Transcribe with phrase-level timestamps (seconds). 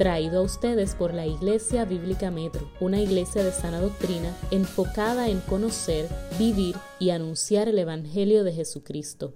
[0.00, 5.40] traído a ustedes por la Iglesia Bíblica Metro, una iglesia de sana doctrina enfocada en
[5.40, 9.34] conocer, vivir y anunciar el Evangelio de Jesucristo.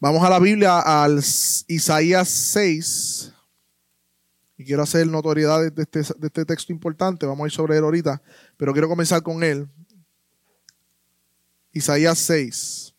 [0.00, 3.32] Vamos a la Biblia, al Isaías 6.
[4.58, 7.24] Y quiero hacer notoriedad de este, de este texto importante.
[7.24, 8.20] Vamos a ir sobre él ahorita,
[8.56, 9.68] pero quiero comenzar con él.
[11.70, 12.89] Isaías 6.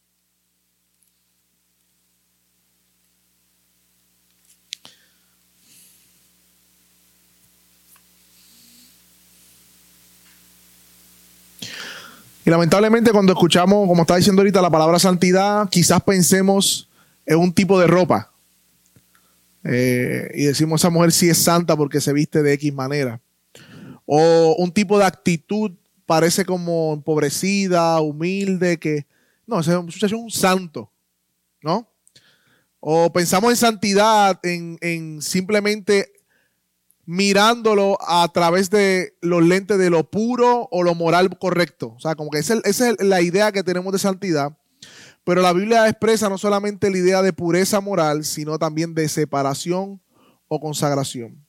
[12.52, 16.90] Lamentablemente cuando escuchamos, como está diciendo ahorita, la palabra santidad, quizás pensemos
[17.26, 18.30] en un tipo de ropa.
[19.64, 23.22] Eh, y decimos, esa mujer sí es santa porque se viste de X manera.
[24.06, 25.72] O un tipo de actitud
[26.06, 29.06] parece como empobrecida, humilde, que
[29.48, 29.72] no, ese
[30.02, 30.92] es un santo,
[31.62, 31.88] ¿no?
[32.82, 36.12] O pensamos en santidad, en simplemente
[37.06, 41.94] mirándolo a través de los lentes de lo puro o lo moral correcto.
[41.98, 44.58] O sea, como que esa es la idea que tenemos de santidad.
[45.24, 50.02] Pero la Biblia expresa no solamente la idea de pureza moral, sino también de separación
[50.48, 51.46] o consagración.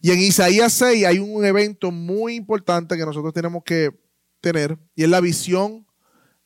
[0.00, 3.90] Y en Isaías 6 hay un evento muy importante que nosotros tenemos que
[4.40, 5.86] tener, y es la visión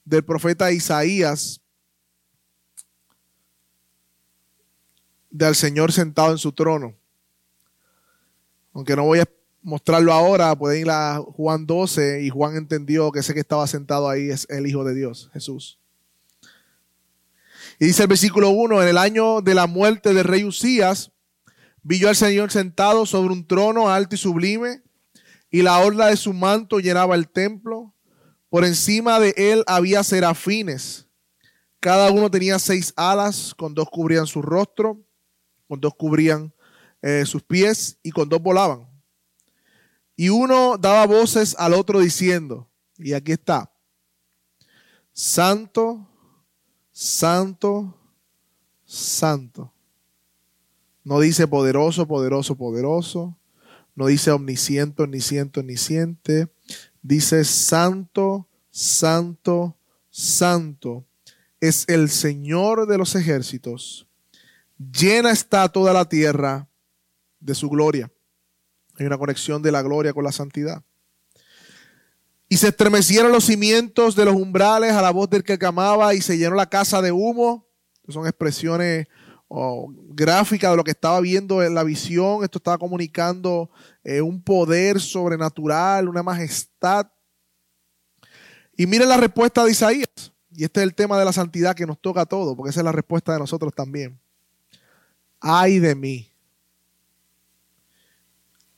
[0.05, 1.61] del profeta Isaías
[5.31, 6.97] del Señor sentado en su trono.
[8.79, 9.29] Aunque no voy a
[9.61, 14.09] mostrarlo ahora, pueden ir a Juan 12 y Juan entendió que ese que estaba sentado
[14.09, 15.81] ahí es el Hijo de Dios, Jesús.
[17.81, 21.11] Y dice el versículo 1, en el año de la muerte del rey Usías,
[21.83, 24.81] vi yo al Señor sentado sobre un trono alto y sublime,
[25.51, 27.93] y la orla de su manto llenaba el templo.
[28.49, 31.09] Por encima de él había serafines.
[31.81, 35.01] Cada uno tenía seis alas, con dos cubrían su rostro,
[35.67, 36.55] con dos cubrían
[37.02, 38.88] eh, sus pies y con dos volaban.
[40.16, 43.72] Y uno daba voces al otro diciendo, y aquí está,
[45.12, 46.08] Santo,
[46.92, 47.94] Santo,
[48.84, 49.72] Santo.
[51.04, 53.37] No dice poderoso, poderoso, poderoso.
[53.94, 56.53] No dice omnisciente, omnisciente, omnisciente.
[57.03, 59.76] Dice Santo, Santo,
[60.10, 61.06] Santo.
[61.60, 64.06] Es el Señor de los ejércitos.
[64.78, 66.68] Llena está toda la tierra
[67.41, 68.10] de su gloria.
[68.99, 70.82] Hay una conexión de la gloria con la santidad.
[72.49, 76.22] Y se estremecieron los cimientos de los umbrales a la voz del que clamaba y
[76.22, 77.66] se llenó la casa de humo.
[78.09, 79.06] Son expresiones
[80.10, 82.43] gráficas de lo que estaba viendo en la visión.
[82.43, 83.70] Esto estaba comunicando
[84.03, 87.06] eh, un poder sobrenatural, una majestad.
[88.76, 90.32] Y miren la respuesta de Isaías.
[90.50, 92.81] Y este es el tema de la santidad que nos toca a todos, porque esa
[92.81, 94.19] es la respuesta de nosotros también.
[95.41, 96.28] Ay de mí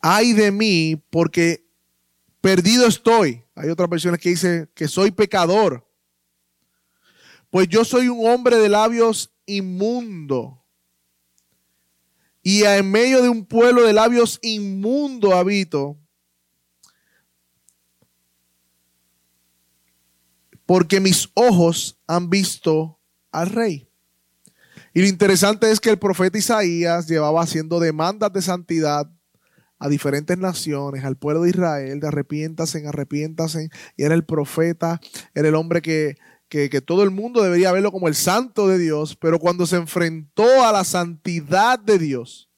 [0.00, 1.66] ay de mí porque
[2.40, 3.44] perdido estoy.
[3.54, 5.86] Hay otras versiones que dice que soy pecador.
[7.50, 10.64] Pues yo soy un hombre de labios inmundo.
[12.42, 15.98] Y en medio de un pueblo de labios inmundo habito.
[20.64, 22.98] Porque mis ojos han visto
[23.32, 23.88] al rey.
[24.94, 29.10] Y lo interesante es que el profeta Isaías llevaba haciendo demandas de santidad
[29.80, 33.70] a diferentes naciones, al pueblo de Israel, de arrepiéntase, arrepiéntase.
[33.96, 35.00] Y era el profeta,
[35.34, 36.18] era el hombre que,
[36.50, 40.66] que, todo el mundo debería verlo como el santo de Dios, pero cuando se enfrentó
[40.66, 42.50] a la santidad de Dios,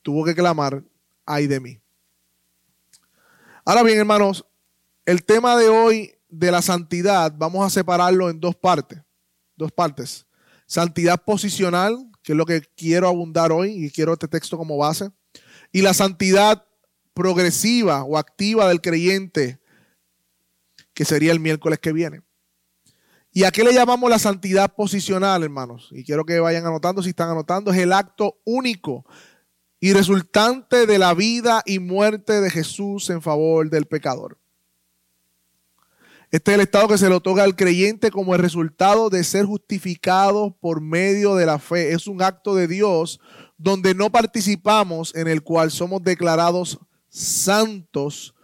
[0.00, 0.82] tuvo que clamar,
[1.26, 1.80] ay de mí.
[3.66, 4.46] Ahora bien, hermanos,
[5.04, 9.02] el tema de hoy de la santidad, vamos a separarlo en dos partes,
[9.54, 10.26] dos partes.
[10.66, 15.10] Santidad posicional, que es lo que quiero abundar hoy y quiero este texto como base
[15.72, 16.64] y la santidad
[17.14, 19.60] progresiva o activa del creyente,
[20.94, 22.22] que sería el miércoles que viene.
[23.32, 25.88] ¿Y a qué le llamamos la santidad posicional, hermanos?
[25.92, 29.04] Y quiero que vayan anotando, si están anotando, es el acto único
[29.78, 34.36] y resultante de la vida y muerte de Jesús en favor del pecador.
[36.30, 39.46] Este es el estado que se le otorga al creyente como el resultado de ser
[39.46, 41.92] justificado por medio de la fe.
[41.92, 43.20] Es un acto de Dios
[43.62, 46.78] donde no participamos, en el cual somos declarados
[47.10, 48.34] santos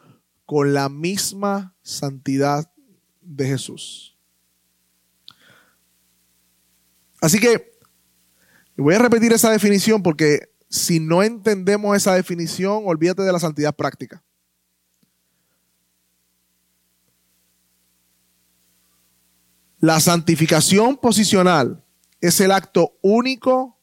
[0.44, 2.70] con la misma santidad
[3.22, 4.14] de Jesús.
[7.22, 7.72] Así que
[8.76, 13.74] voy a repetir esa definición porque si no entendemos esa definición, olvídate de la santidad
[13.74, 14.22] práctica.
[19.78, 21.82] La santificación posicional
[22.20, 23.75] es el acto único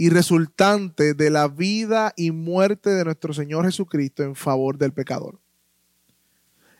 [0.00, 5.38] y resultante de la vida y muerte de nuestro Señor Jesucristo en favor del pecador.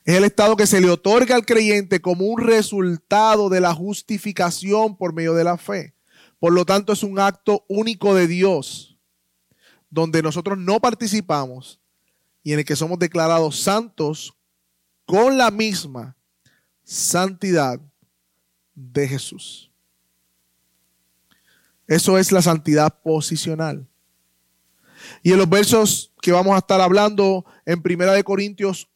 [0.06, 4.96] Es el estado que se le otorga al creyente como un resultado de la justificación
[4.96, 5.93] por medio de la fe.
[6.38, 8.96] Por lo tanto, es un acto único de Dios,
[9.90, 11.78] donde nosotros no participamos
[12.43, 14.32] y en el que somos declarados santos
[15.05, 16.16] con la misma
[16.84, 17.78] santidad
[18.75, 19.69] de Jesús.
[21.90, 23.84] Eso es la santidad posicional.
[25.25, 28.88] Y en los versos que vamos a estar hablando en Primera de Corintios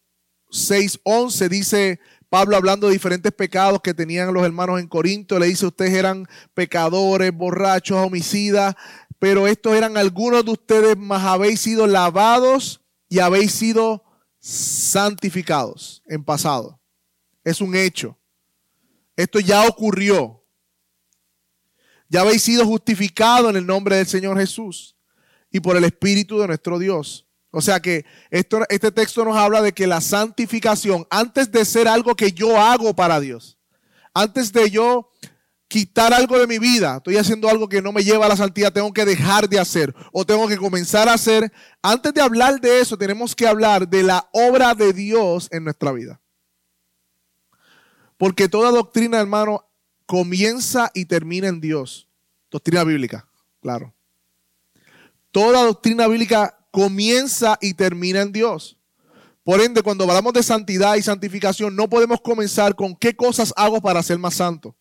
[0.49, 1.99] 6:11 dice
[2.29, 6.29] Pablo hablando de diferentes pecados que tenían los hermanos en Corinto, le dice, ustedes eran
[6.52, 8.76] pecadores, borrachos, homicidas,
[9.19, 14.05] pero estos eran algunos de ustedes, más habéis sido lavados y habéis sido
[14.38, 16.81] santificados en pasado.
[17.43, 18.17] Es un hecho.
[19.17, 20.44] Esto ya ocurrió.
[22.09, 24.97] Ya habéis sido justificados en el nombre del Señor Jesús
[25.51, 27.27] y por el Espíritu de nuestro Dios.
[27.51, 32.17] O sea que este texto nos habla de que la santificación, antes de ser algo
[32.17, 33.59] que yo hago para Dios,
[34.12, 35.11] antes de yo
[35.69, 38.73] quitar algo de mi vida, estoy haciendo algo que no me lleva a la santidad,
[38.73, 41.53] tengo que dejar de hacer o tengo que comenzar a hacer.
[41.81, 45.93] Antes de hablar de eso, tenemos que hablar de la obra de Dios en nuestra
[45.93, 46.21] vida.
[48.17, 49.65] Porque toda doctrina, hermano,
[50.06, 52.09] comienza y termina en Dios.
[52.51, 53.29] Doctrina bíblica,
[53.61, 53.95] claro.
[55.31, 58.77] Toda doctrina bíblica comienza y termina en Dios.
[59.45, 63.81] Por ende, cuando hablamos de santidad y santificación, no podemos comenzar con qué cosas hago
[63.81, 64.75] para ser más santo.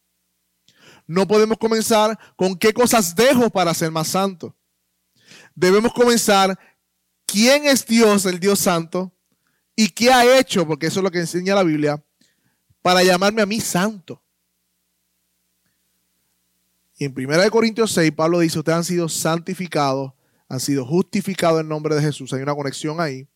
[1.06, 4.56] No podemos comenzar con qué cosas dejo para ser más santo.
[5.54, 6.58] Debemos comenzar
[7.26, 9.12] quién es Dios, el Dios santo,
[9.76, 12.02] y qué ha hecho, porque eso es lo que enseña la Biblia,
[12.82, 14.23] para llamarme a mí santo.
[17.04, 20.14] Y en 1 Corintios 6, Pablo dice, ustedes han sido santificados,
[20.48, 22.32] han sido justificados en nombre de Jesús.
[22.32, 23.28] Hay una conexión ahí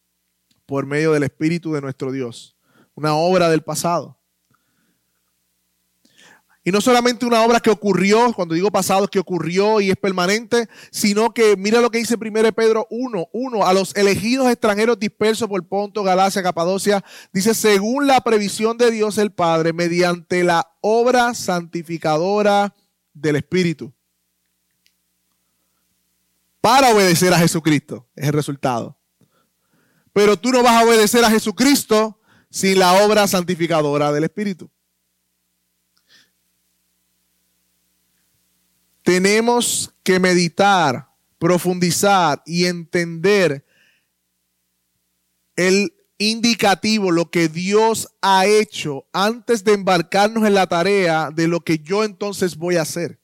[0.66, 2.56] por medio del Espíritu de nuestro Dios.
[2.96, 4.18] Una obra del pasado.
[6.64, 10.70] Y no solamente una obra que ocurrió, cuando digo pasado que ocurrió y es permanente,
[10.90, 15.50] sino que mira lo que dice 1 Pedro 1, 1, a los elegidos extranjeros dispersos
[15.50, 17.04] por Ponto, Galacia, Capadocia,
[17.34, 22.74] dice, según la previsión de Dios el Padre, mediante la obra santificadora
[23.22, 23.94] del Espíritu
[26.62, 28.10] para obedecer a Jesucristo.
[28.16, 28.98] Es el resultado.
[30.14, 32.19] Pero tú no vas a obedecer a Jesucristo
[32.50, 34.69] sin la obra santificadora del Espíritu.
[39.04, 43.66] Tenemos que meditar, profundizar y entender
[45.56, 51.62] el indicativo, lo que Dios ha hecho antes de embarcarnos en la tarea de lo
[51.62, 53.19] que yo entonces voy a hacer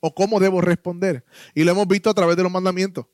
[0.00, 1.24] o cómo debo responder.
[1.54, 3.06] Y lo hemos visto a través de los mandamientos.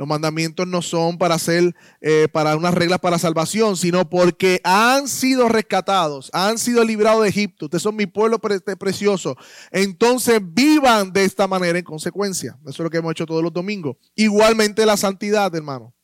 [0.00, 5.06] Los mandamientos no son para hacer, eh, para unas reglas para salvación, sino porque han
[5.08, 7.66] sido rescatados, han sido librados de Egipto.
[7.66, 9.36] Ustedes son mi pueblo precioso.
[9.70, 12.58] Entonces vivan de esta manera en consecuencia.
[12.62, 13.96] Eso es lo que hemos hecho todos los domingos.
[14.14, 15.94] Igualmente la santidad, hermano.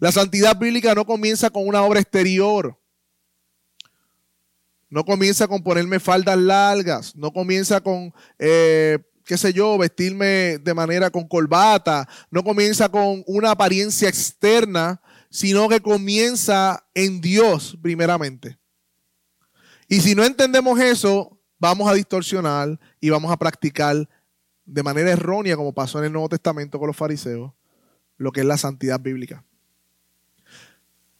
[0.00, 2.74] La santidad bíblica no comienza con una obra exterior.
[4.88, 7.14] No comienza con ponerme faldas largas.
[7.14, 12.08] No comienza con, eh, qué sé yo, vestirme de manera con corbata.
[12.30, 18.58] No comienza con una apariencia externa, sino que comienza en Dios primeramente.
[19.86, 24.08] Y si no entendemos eso, vamos a distorsionar y vamos a practicar
[24.64, 27.52] de manera errónea, como pasó en el Nuevo Testamento con los fariseos,
[28.16, 29.44] lo que es la santidad bíblica.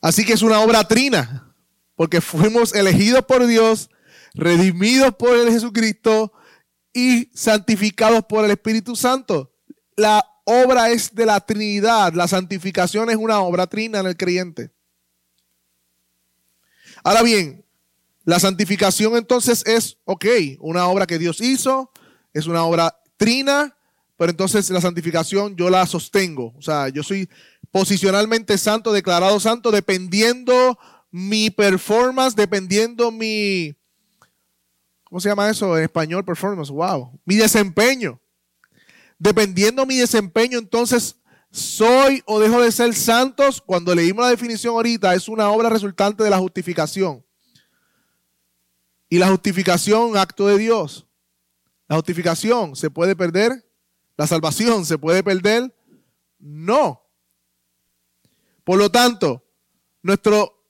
[0.00, 1.54] Así que es una obra trina,
[1.94, 3.90] porque fuimos elegidos por Dios,
[4.34, 6.32] redimidos por el Jesucristo
[6.92, 9.52] y santificados por el Espíritu Santo.
[9.96, 14.72] La obra es de la Trinidad, la santificación es una obra trina en el creyente.
[17.04, 17.64] Ahora bien,
[18.24, 20.24] la santificación entonces es, ok,
[20.60, 21.90] una obra que Dios hizo,
[22.32, 23.76] es una obra trina,
[24.16, 26.54] pero entonces la santificación yo la sostengo.
[26.56, 27.28] O sea, yo soy
[27.70, 30.78] posicionalmente santo, declarado santo, dependiendo
[31.10, 33.74] mi performance, dependiendo mi,
[35.04, 36.24] ¿cómo se llama eso en español?
[36.24, 38.20] Performance, wow, mi desempeño.
[39.18, 41.16] Dependiendo mi desempeño, entonces
[41.50, 43.60] soy o dejo de ser santos.
[43.60, 47.24] Cuando leímos la definición ahorita, es una obra resultante de la justificación.
[49.08, 51.06] Y la justificación, acto de Dios.
[51.88, 53.68] La justificación, ¿se puede perder?
[54.16, 55.74] La salvación, ¿se puede perder?
[56.38, 57.02] No.
[58.70, 59.44] Por lo tanto,
[60.00, 60.64] nuestro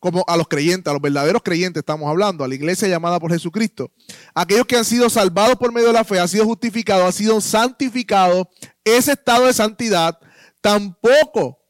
[0.00, 3.30] como a los creyentes, a los verdaderos creyentes estamos hablando, a la iglesia llamada por
[3.30, 3.92] Jesucristo.
[4.34, 7.40] Aquellos que han sido salvados por medio de la fe, han sido justificados, han sido
[7.40, 8.48] santificados,
[8.82, 10.18] ese estado de santidad
[10.60, 11.60] tampoco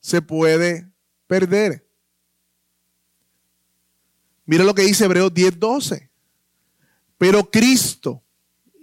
[0.00, 0.90] se puede
[1.26, 1.86] perder.
[4.46, 6.08] Mira lo que dice Hebreos 10:12.
[7.18, 8.22] Pero Cristo,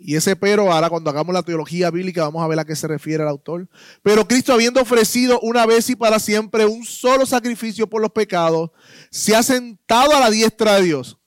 [0.02, 2.88] y ese pero, ahora cuando hagamos la teología bíblica vamos a ver a qué se
[2.88, 3.68] refiere el autor.
[4.02, 8.72] Pero Cristo habiendo ofrecido una vez y para siempre un solo sacrificio por los pecados,
[9.12, 11.18] se ha sentado a la diestra de Dios.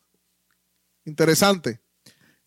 [1.04, 1.82] Interesante.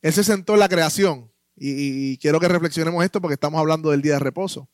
[0.01, 1.31] Él se sentó en la creación.
[1.55, 4.67] Y, y quiero que reflexionemos esto porque estamos hablando del día de reposo.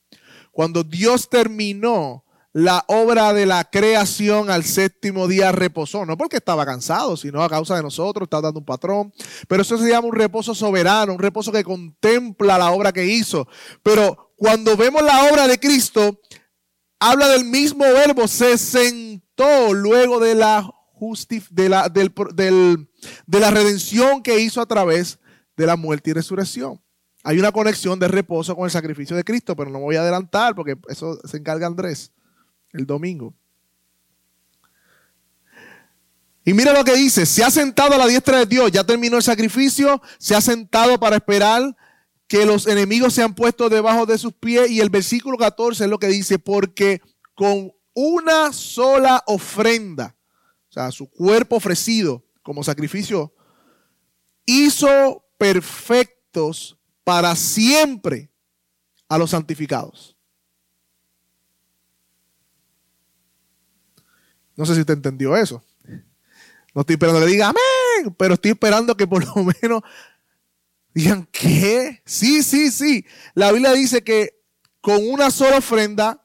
[0.52, 6.66] Cuando Dios terminó la obra de la creación al séptimo día reposó, no porque estaba
[6.66, 9.14] cansado, sino a causa de nosotros, está dando un patrón.
[9.48, 13.48] Pero eso se llama un reposo soberano, un reposo que contempla la obra que hizo.
[13.82, 16.20] Pero cuando vemos la obra de Cristo,
[17.00, 20.74] habla del mismo verbo, se sentó luego de la,
[21.52, 25.20] de la, de la redención que hizo a través
[25.56, 26.82] de la muerte y resurrección.
[27.24, 30.02] Hay una conexión de reposo con el sacrificio de Cristo, pero no me voy a
[30.02, 32.12] adelantar porque eso se encarga Andrés
[32.74, 33.34] el domingo.
[36.44, 39.18] Y mira lo que dice, se ha sentado a la diestra de Dios, ya terminó
[39.18, 41.76] el sacrificio, se ha sentado para esperar
[42.28, 44.72] que los enemigos sean puestos debajo de sus pies.
[44.72, 47.02] Y el versículo 14 es lo que dice, porque
[47.36, 50.16] con una sola ofrenda,
[50.70, 53.34] o sea, su cuerpo ofrecido como sacrificio,
[54.46, 58.32] hizo perfectos para siempre
[59.08, 60.18] a los santificados.
[64.62, 65.64] No sé si usted entendió eso.
[66.76, 69.82] No estoy esperando que diga amén, pero estoy esperando que por lo menos
[70.94, 72.04] digan, ¿qué?
[72.06, 73.04] Sí, sí, sí.
[73.34, 74.40] La Biblia dice que
[74.80, 76.24] con una sola ofrenda,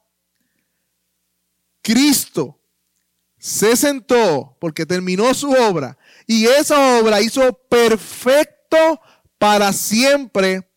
[1.81, 2.61] Cristo
[3.39, 9.01] se sentó porque terminó su obra y esa obra hizo perfecto
[9.39, 10.71] para siempre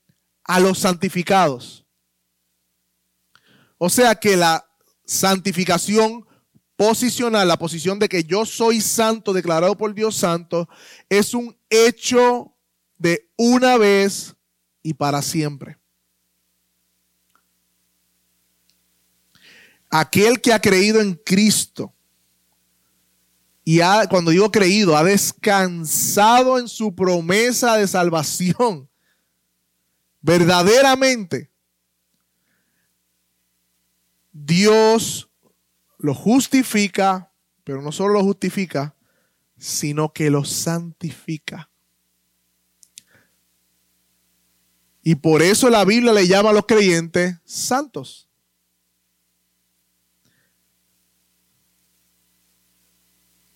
[0.46, 1.86] a los santificados.
[3.78, 4.66] O sea que la
[5.04, 6.26] santificación
[6.80, 10.70] posicional, la posición de que yo soy santo, declarado por Dios santo,
[11.10, 12.56] es un hecho
[12.98, 14.34] de una vez
[14.82, 15.78] y para siempre.
[19.90, 21.94] Aquel que ha creído en Cristo
[23.66, 28.90] y ha, cuando digo creído, ha descansado en su promesa de salvación,
[30.22, 31.52] verdaderamente,
[34.32, 35.29] Dios
[36.00, 37.32] lo justifica,
[37.64, 38.96] pero no solo lo justifica,
[39.58, 41.70] sino que lo santifica.
[45.04, 48.28] Y por eso la Biblia le llama a los creyentes santos.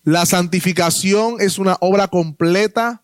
[0.02, 3.02] La santificación es una obra completa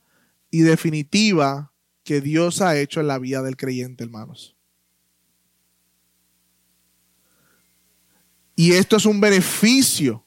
[0.50, 1.72] y definitiva
[2.04, 4.59] que Dios ha hecho en la vida del creyente, hermanos.
[8.60, 10.22] Y esto es un beneficio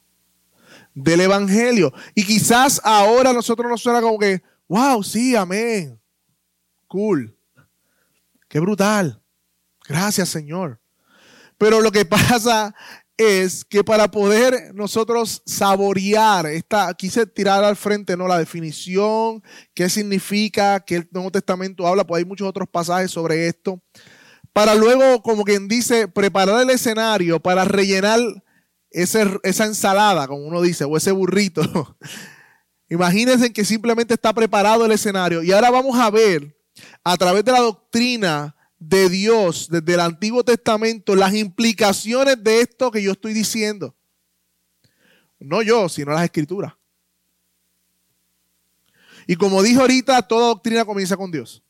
[0.95, 1.93] del Evangelio.
[2.15, 6.01] Y quizás ahora nosotros nos suena como que, wow, sí, amén.
[6.87, 7.37] Cool.
[8.49, 9.21] Qué brutal.
[9.87, 10.81] Gracias, Señor.
[11.59, 12.73] Pero lo que pasa
[13.17, 19.43] es que para poder nosotros saborear esta, quise tirar al frente no la definición,
[19.75, 23.79] qué significa, que el Nuevo Testamento habla, pues hay muchos otros pasajes sobre esto
[24.53, 28.19] para luego, como quien dice, preparar el escenario para rellenar
[28.91, 31.97] esa ensalada, como uno dice, o ese burrito.
[32.89, 35.41] Imagínense que simplemente está preparado el escenario.
[35.41, 36.55] Y ahora vamos a ver,
[37.03, 42.91] a través de la doctrina de Dios desde el Antiguo Testamento, las implicaciones de esto
[42.91, 43.95] que yo estoy diciendo.
[45.39, 46.73] No yo, sino las escrituras.
[49.25, 51.62] Y como dijo ahorita, toda doctrina comienza con Dios.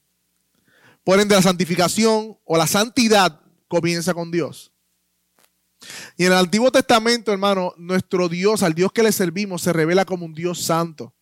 [1.04, 4.72] Por ende, la santificación o la santidad comienza con Dios.
[6.18, 10.06] Y en el Antiguo Testamento, hermano, nuestro Dios, al Dios que le servimos, se revela
[10.06, 11.14] como un Dios santo.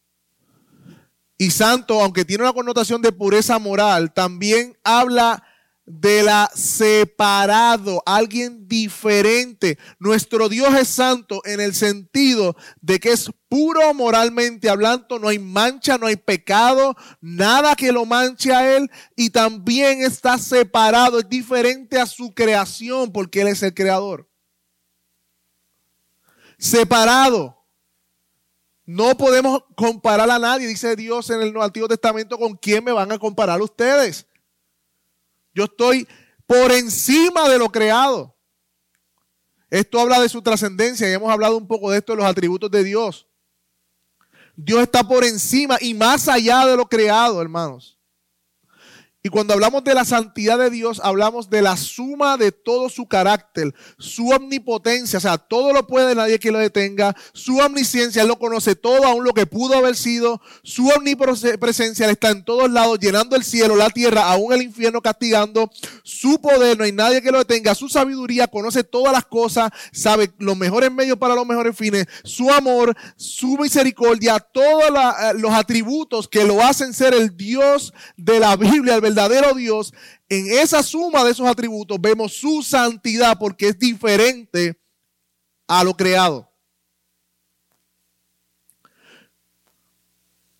[1.37, 5.43] Y santo, aunque tiene una connotación de pureza moral, también habla
[5.99, 9.77] de la separado, alguien diferente.
[9.99, 15.39] Nuestro Dios es santo en el sentido de que es puro moralmente hablando, no hay
[15.39, 21.27] mancha, no hay pecado, nada que lo manche a Él y también está separado, es
[21.27, 24.29] diferente a su creación porque Él es el creador.
[26.57, 27.57] Separado.
[28.85, 33.11] No podemos comparar a nadie, dice Dios en el Antiguo Testamento, con quién me van
[33.11, 34.27] a comparar ustedes.
[35.53, 36.07] Yo estoy
[36.45, 38.35] por encima de lo creado.
[39.69, 42.69] Esto habla de su trascendencia y hemos hablado un poco de esto de los atributos
[42.69, 43.27] de Dios.
[44.55, 48.00] Dios está por encima y más allá de lo creado, hermanos.
[49.23, 53.07] Y cuando hablamos de la santidad de Dios, hablamos de la suma de todo su
[53.07, 58.29] carácter, su omnipotencia, o sea, todo lo puede, nadie que lo detenga, su omnisciencia, Él
[58.29, 62.71] lo conoce todo, aún lo que pudo haber sido, su omnipresencia, Él está en todos
[62.71, 65.69] lados, llenando el cielo, la tierra, aún el infierno castigando,
[66.03, 70.31] su poder, no hay nadie que lo detenga, su sabiduría, conoce todas las cosas, sabe
[70.39, 76.27] los mejores medios para los mejores fines, su amor, su misericordia, todos eh, los atributos
[76.27, 79.93] que lo hacen ser el Dios de la Biblia, el verdadero Dios,
[80.29, 84.79] en esa suma de esos atributos vemos su santidad porque es diferente
[85.67, 86.49] a lo creado.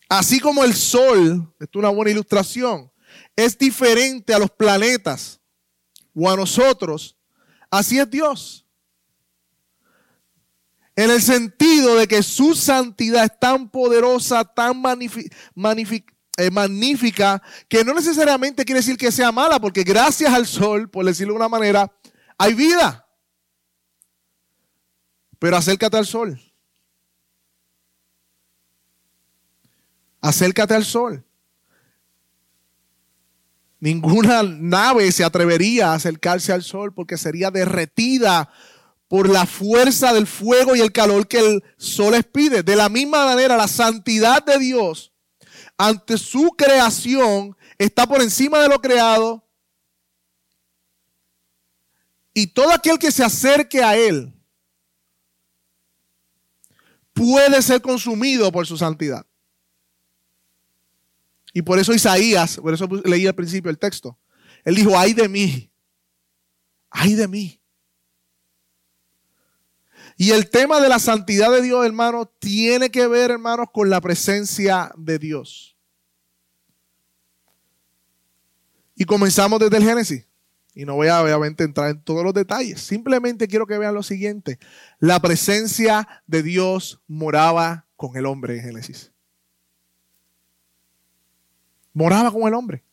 [0.08, 2.92] Así como el sol, esto es una buena ilustración,
[3.34, 5.40] es diferente a los planetas
[6.14, 7.16] o a nosotros,
[7.70, 8.66] así es Dios.
[10.94, 14.82] En el sentido de que su santidad es tan poderosa, tan
[15.54, 20.88] magnífica, es magnífica, que no necesariamente quiere decir que sea mala, porque gracias al sol,
[20.88, 21.92] por decirlo de una manera,
[22.38, 23.06] hay vida.
[25.38, 26.40] Pero acércate al sol.
[30.20, 31.24] Acércate al sol.
[33.80, 38.48] Ninguna nave se atrevería a acercarse al sol porque sería derretida
[39.08, 42.62] por la fuerza del fuego y el calor que el sol expide.
[42.62, 45.11] De la misma manera, la santidad de Dios
[45.82, 49.44] ante su creación, está por encima de lo creado.
[52.32, 54.32] Y todo aquel que se acerque a Él
[57.12, 59.26] puede ser consumido por su santidad.
[61.52, 64.16] Y por eso Isaías, por eso leí al principio el texto,
[64.64, 65.70] él dijo, ay de mí,
[66.90, 67.60] ay de mí.
[70.16, 74.00] Y el tema de la santidad de Dios, hermanos, tiene que ver, hermanos, con la
[74.00, 75.71] presencia de Dios.
[79.02, 80.28] Y comenzamos desde el Génesis.
[80.76, 82.80] Y no voy a obviamente entrar en todos los detalles.
[82.80, 84.60] Simplemente quiero que vean lo siguiente.
[85.00, 89.10] La presencia de Dios moraba con el hombre en Génesis.
[91.92, 92.84] Moraba con el hombre.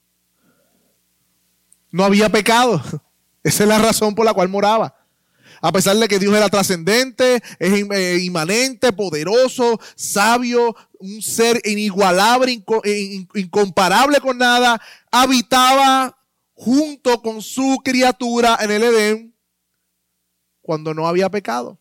[1.91, 2.81] No había pecado.
[3.43, 4.98] Esa es la razón por la cual moraba.
[5.61, 12.63] A pesar de que Dios era trascendente, es eh, inmanente, poderoso, sabio, un ser inigualable,
[12.83, 16.17] eh, incomparable con nada, habitaba
[16.53, 19.35] junto con su criatura en el Edén
[20.61, 21.79] cuando no había pecado.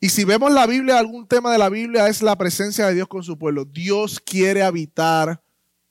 [0.00, 3.06] Y si vemos la Biblia, algún tema de la Biblia es la presencia de Dios
[3.06, 3.66] con su pueblo.
[3.66, 5.42] Dios quiere habitar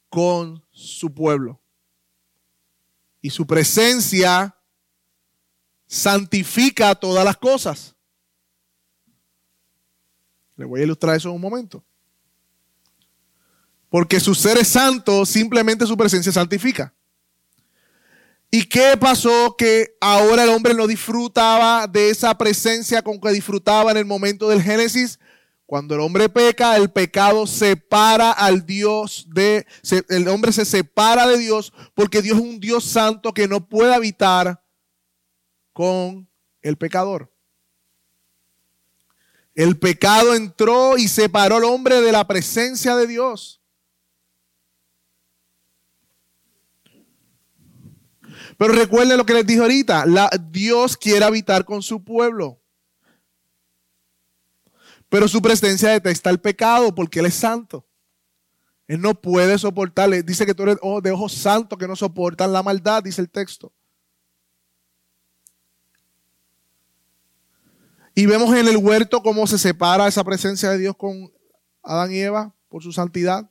[0.10, 1.62] con su pueblo.
[3.22, 4.59] Y su presencia
[5.89, 7.95] santifica todas las cosas.
[10.56, 11.84] Le voy a ilustrar eso en un momento.
[13.89, 16.93] Porque su ser es santo, simplemente su presencia santifica.
[18.52, 19.56] ¿Y qué pasó?
[19.58, 24.47] Que ahora el hombre no disfrutaba de esa presencia con que disfrutaba en el momento
[24.47, 25.19] del Génesis.
[25.65, 29.65] Cuando el hombre peca, el pecado separa al Dios de,
[30.10, 33.93] el hombre se separa de Dios porque Dios es un Dios santo que no puede
[33.93, 34.63] habitar
[35.80, 36.28] con
[36.62, 37.32] el pecador.
[39.56, 43.62] El pecado entró y separó al hombre de la presencia de Dios.
[48.58, 50.04] Pero recuerden lo que les dije ahorita,
[50.52, 52.60] Dios quiere habitar con su pueblo.
[55.08, 57.88] Pero su presencia detesta el pecado porque Él es santo.
[58.86, 60.24] Él no puede soportarle.
[60.24, 63.72] Dice que tú eres de ojos santos que no soportan la maldad, dice el texto.
[68.19, 71.32] Y vemos en el huerto cómo se separa esa presencia de Dios con
[71.82, 73.49] Adán y Eva por su santidad.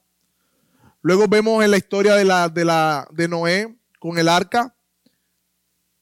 [1.00, 4.76] Luego vemos en la historia de, la, de, la, de Noé con el arca,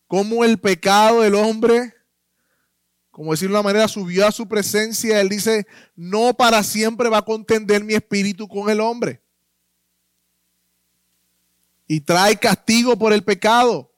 [0.09, 1.95] cómo el pecado del hombre,
[3.13, 5.21] como decir de una manera, subió a su presencia.
[5.21, 9.23] Él dice, no para siempre va a contender mi espíritu con el hombre.
[11.87, 13.95] Y trae castigo por el pecado.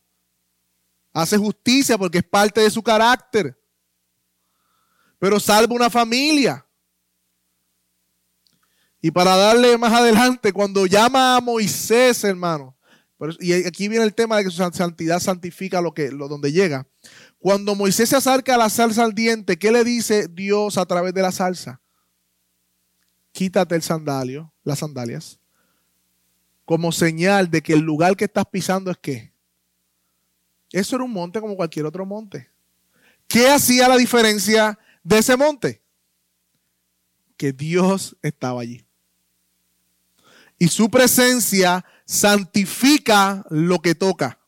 [1.15, 3.58] Hace justicia porque es parte de su carácter
[5.19, 6.65] pero salva una familia.
[9.01, 12.77] Y para darle más adelante, cuando llama a Moisés, hermano,
[13.41, 16.87] y aquí viene el tema de que su santidad santifica lo que, lo, donde llega.
[17.39, 21.15] Cuando Moisés se acerca a la salsa al diente, ¿qué le dice Dios a través
[21.15, 21.81] de la salsa?
[23.33, 25.39] Quítate el sandalio, las sandalias,
[26.65, 29.33] como señal de que el lugar que estás pisando es qué.
[30.71, 32.51] Eso era un monte como cualquier otro monte.
[33.27, 34.79] ¿Qué hacía la diferencia
[35.09, 35.83] de ese monte.
[37.39, 38.85] que Dios estaba allí.
[40.59, 44.41] Y su presencia santifica lo que toca.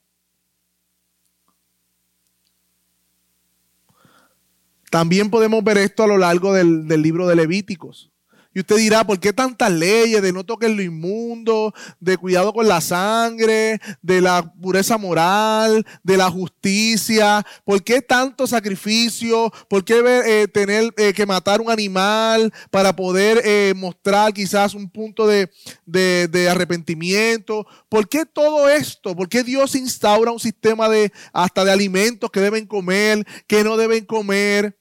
[4.90, 8.10] También podemos ver esto a lo largo del, del libro de Levíticos.
[8.52, 12.66] Y usted dirá, ¿por qué tantas leyes de no toques lo inmundo, de cuidado con
[12.66, 17.46] la sangre, de la pureza moral, de la justicia?
[17.64, 19.52] ¿Por qué tanto sacrificio?
[19.68, 24.90] ¿Por qué eh, tener eh, que matar un animal para poder eh, mostrar quizás un
[24.90, 25.48] punto de,
[25.86, 27.66] de, arrepentimiento?
[27.88, 29.14] ¿Por qué todo esto?
[29.14, 33.76] ¿Por qué Dios instaura un sistema de hasta de alimentos que deben comer, que no
[33.76, 34.79] deben comer?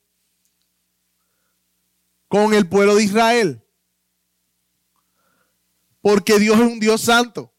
[2.30, 3.62] Con el pueblo de Israel.
[6.00, 7.54] Porque Dios es un Dios santo.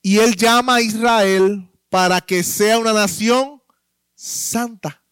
[0.00, 3.60] Y Él llama a Israel para que sea una nación
[4.14, 5.02] santa.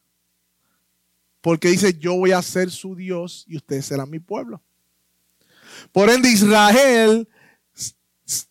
[1.41, 4.63] Porque dice, yo voy a ser su Dios y ustedes serán mi pueblo.
[5.91, 7.29] Por ende, Israel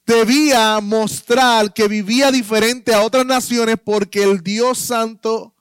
[0.05, 5.53] debía mostrar que vivía diferente a otras naciones porque el Dios santo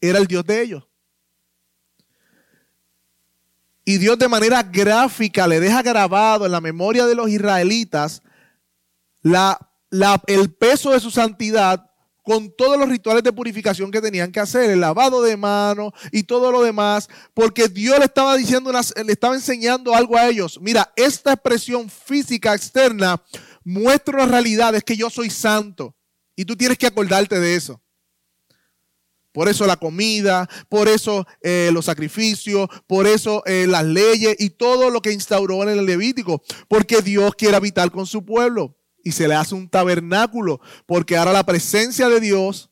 [0.00, 0.89] era el Dios de ellos.
[3.90, 8.22] Y Dios de manera gráfica le deja grabado en la memoria de los israelitas
[10.28, 11.90] el peso de su santidad
[12.22, 16.22] con todos los rituales de purificación que tenían que hacer, el lavado de manos y
[16.22, 20.60] todo lo demás, porque Dios le estaba diciendo, le estaba enseñando algo a ellos.
[20.62, 23.20] Mira, esta expresión física externa
[23.64, 25.96] muestra una realidad, es que yo soy santo.
[26.36, 27.82] Y tú tienes que acordarte de eso.
[29.32, 34.50] Por eso la comida, por eso eh, los sacrificios, por eso eh, las leyes y
[34.50, 36.42] todo lo que instauró en el Levítico.
[36.68, 40.60] Porque Dios quiere habitar con su pueblo y se le hace un tabernáculo.
[40.86, 42.70] Porque ahora la presencia de Dios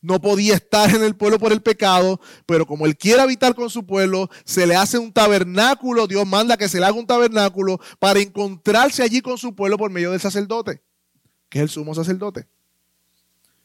[0.00, 3.68] no podía estar en el pueblo por el pecado, pero como Él quiere habitar con
[3.68, 6.06] su pueblo, se le hace un tabernáculo.
[6.06, 9.90] Dios manda que se le haga un tabernáculo para encontrarse allí con su pueblo por
[9.90, 10.80] medio del sacerdote,
[11.48, 12.46] que es el sumo sacerdote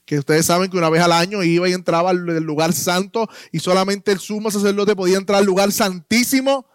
[0.06, 3.60] que ustedes saben que una vez al año iba y entraba al lugar santo y
[3.60, 6.68] solamente el sumo sacerdote podía entrar al lugar santísimo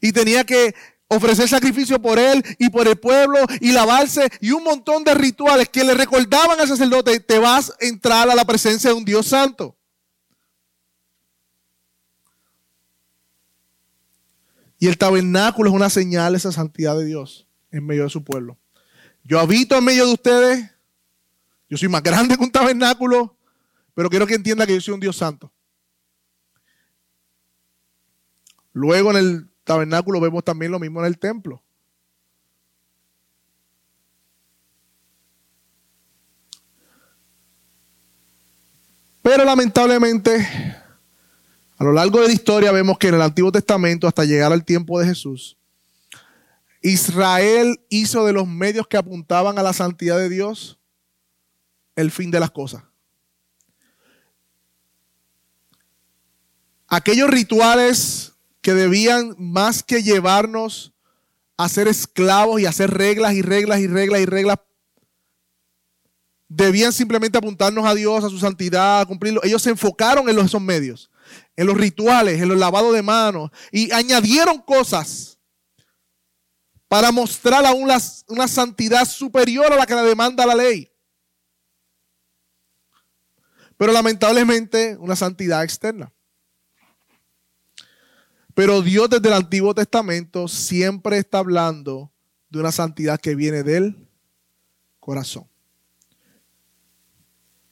[0.00, 0.74] y tenía que
[1.08, 5.68] ofrecer sacrificio por él y por el pueblo y lavarse y un montón de rituales
[5.68, 9.26] que le recordaban al sacerdote, te vas a entrar a la presencia de un Dios
[9.26, 9.76] santo.
[14.78, 18.24] Y el tabernáculo es una señal de esa santidad de Dios en medio de su
[18.24, 18.56] pueblo.
[19.24, 20.70] Yo habito en medio de ustedes
[21.70, 23.36] yo soy más grande que un tabernáculo,
[23.94, 25.52] pero quiero que entienda que yo soy un Dios santo.
[28.72, 31.62] Luego en el tabernáculo vemos también lo mismo en el templo.
[39.22, 40.44] Pero lamentablemente,
[41.76, 44.64] a lo largo de la historia vemos que en el Antiguo Testamento, hasta llegar al
[44.64, 45.56] tiempo de Jesús,
[46.82, 50.79] Israel hizo de los medios que apuntaban a la santidad de Dios
[52.00, 52.82] el fin de las cosas.
[56.88, 60.92] Aquellos rituales que debían más que llevarnos
[61.56, 64.58] a ser esclavos y hacer reglas y reglas y reglas y reglas,
[66.48, 69.40] debían simplemente apuntarnos a Dios, a su santidad, a cumplirlo.
[69.44, 71.10] Ellos se enfocaron en esos medios,
[71.56, 75.38] en los rituales, en los lavados de manos y añadieron cosas
[76.88, 77.88] para mostrar aún
[78.26, 80.89] una santidad superior a la que la demanda la ley
[83.80, 86.12] pero lamentablemente una santidad externa.
[88.52, 92.12] Pero Dios desde el Antiguo Testamento siempre está hablando
[92.50, 94.06] de una santidad que viene del
[94.98, 95.46] corazón.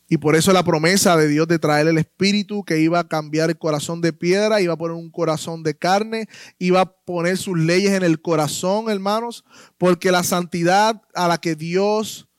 [0.09, 3.51] Y por eso la promesa de Dios de traer el Espíritu que iba a cambiar
[3.51, 6.27] el corazón de piedra, iba a poner un corazón de carne,
[6.59, 9.44] iba a poner sus leyes en el corazón, hermanos,
[9.77, 12.31] porque la santidad a la que Dios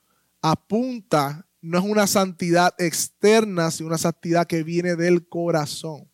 [0.41, 6.09] apunta no es una santidad externa, sino una santidad que viene del corazón.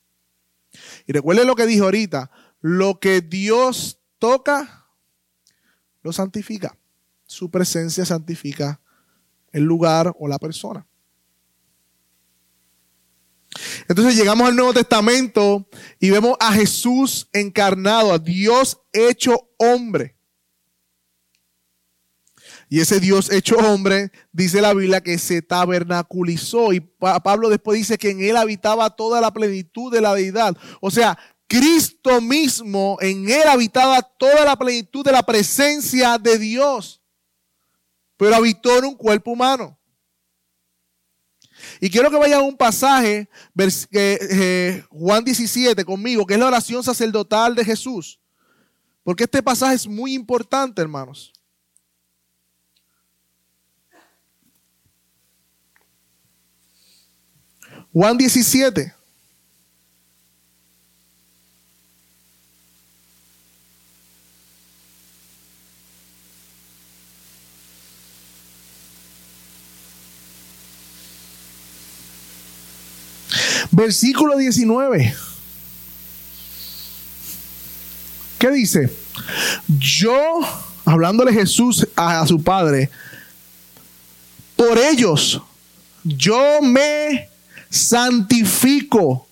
[1.06, 2.32] Y recuerden lo que dijo ahorita,
[2.62, 4.88] lo que Dios toca,
[6.02, 6.78] lo santifica.
[7.26, 8.82] Su presencia santifica
[9.52, 10.86] el lugar o la persona.
[13.88, 15.68] Entonces llegamos al Nuevo Testamento
[16.00, 20.15] y vemos a Jesús encarnado, a Dios hecho hombre.
[22.70, 26.74] Y ese Dios hecho hombre, dice la Biblia, que se tabernaculizó.
[26.74, 30.58] Y Pablo después dice que en él habitaba toda la plenitud de la deidad.
[30.82, 37.02] O sea, Cristo mismo, en él habitaba toda la plenitud de la presencia de Dios.
[38.18, 39.78] Pero habitó en un cuerpo humano.
[41.80, 43.30] Y quiero que vayan a un pasaje,
[43.92, 48.20] eh, Juan 17 conmigo, que es la oración sacerdotal de Jesús.
[49.04, 51.35] Porque este pasaje es muy importante, hermanos.
[57.96, 58.94] Juan 17.
[73.72, 75.16] Versículo 19.
[78.38, 78.94] ¿Qué dice?
[79.70, 80.42] Yo,
[80.84, 82.90] hablándole Jesús a, su padre,
[84.58, 85.42] por ellos
[86.04, 87.30] yo me
[87.76, 89.28] santifico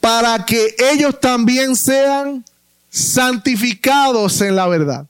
[0.00, 2.44] para que ellos también sean
[2.88, 5.06] santificados en la verdad.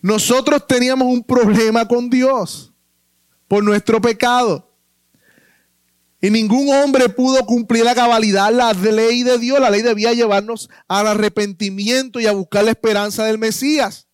[0.00, 2.72] Nosotros teníamos un problema con Dios
[3.46, 4.68] por nuestro pecado.
[6.20, 9.60] Y ningún hombre pudo cumplir la cabalidad, la ley de Dios.
[9.60, 14.06] La ley debía llevarnos al arrepentimiento y a buscar la esperanza del Mesías.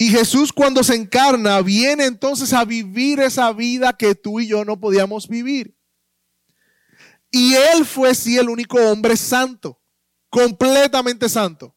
[0.00, 4.64] Y Jesús cuando se encarna viene entonces a vivir esa vida que tú y yo
[4.64, 5.76] no podíamos vivir.
[7.30, 9.78] Y él fue sí el único hombre santo,
[10.30, 11.76] completamente santo.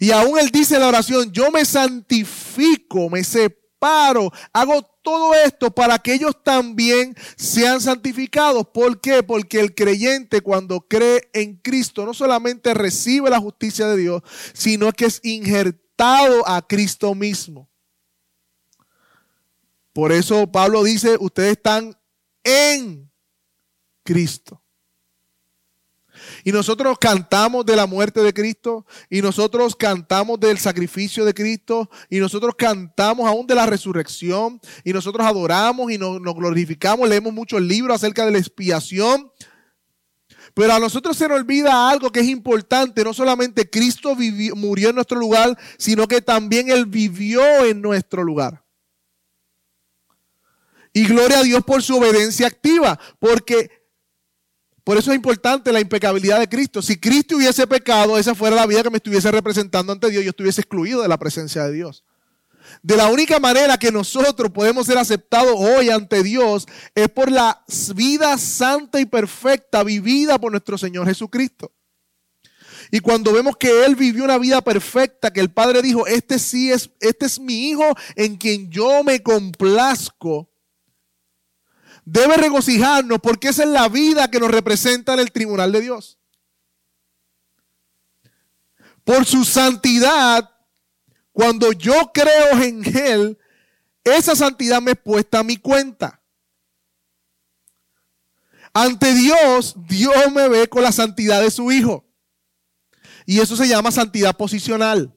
[0.00, 5.72] Y aún él dice en la oración, yo me santifico, me separo, hago todo esto
[5.72, 8.66] para que ellos también sean santificados.
[8.74, 9.22] ¿Por qué?
[9.22, 14.22] Porque el creyente cuando cree en Cristo no solamente recibe la justicia de Dios,
[14.52, 17.68] sino que es injertado a Cristo mismo.
[19.92, 21.96] Por eso Pablo dice, ustedes están
[22.42, 23.10] en
[24.02, 24.60] Cristo.
[26.44, 31.90] Y nosotros cantamos de la muerte de Cristo, y nosotros cantamos del sacrificio de Cristo,
[32.08, 37.32] y nosotros cantamos aún de la resurrección, y nosotros adoramos y nos, nos glorificamos, leemos
[37.32, 39.30] muchos libros acerca de la expiación,
[40.54, 43.02] pero a nosotros se nos olvida algo que es importante.
[43.02, 44.16] No solamente Cristo
[44.54, 48.64] murió en nuestro lugar, sino que también Él vivió en nuestro lugar.
[50.92, 53.84] Y gloria a Dios por su obediencia activa, porque
[54.84, 56.82] por eso es importante la impecabilidad de Cristo.
[56.82, 60.30] Si Cristo hubiese pecado, esa fuera la vida que me estuviese representando ante Dios, yo
[60.30, 62.04] estuviese excluido de la presencia de Dios.
[62.84, 67.64] De la única manera que nosotros podemos ser aceptados hoy ante Dios es por la
[67.94, 71.72] vida santa y perfecta vivida por nuestro Señor Jesucristo.
[72.90, 76.70] Y cuando vemos que Él vivió una vida perfecta, que el Padre dijo, este sí
[76.70, 80.50] es, este es mi Hijo en quien yo me complazco,
[82.04, 86.18] debe regocijarnos porque esa es la vida que nos representa en el tribunal de Dios.
[89.04, 90.53] Por su santidad,
[91.34, 93.38] cuando yo creo en Él,
[94.04, 96.22] esa santidad me es puesta a mi cuenta.
[98.72, 102.04] Ante Dios, Dios me ve con la santidad de su Hijo.
[103.26, 105.12] Y eso se llama santidad posicional.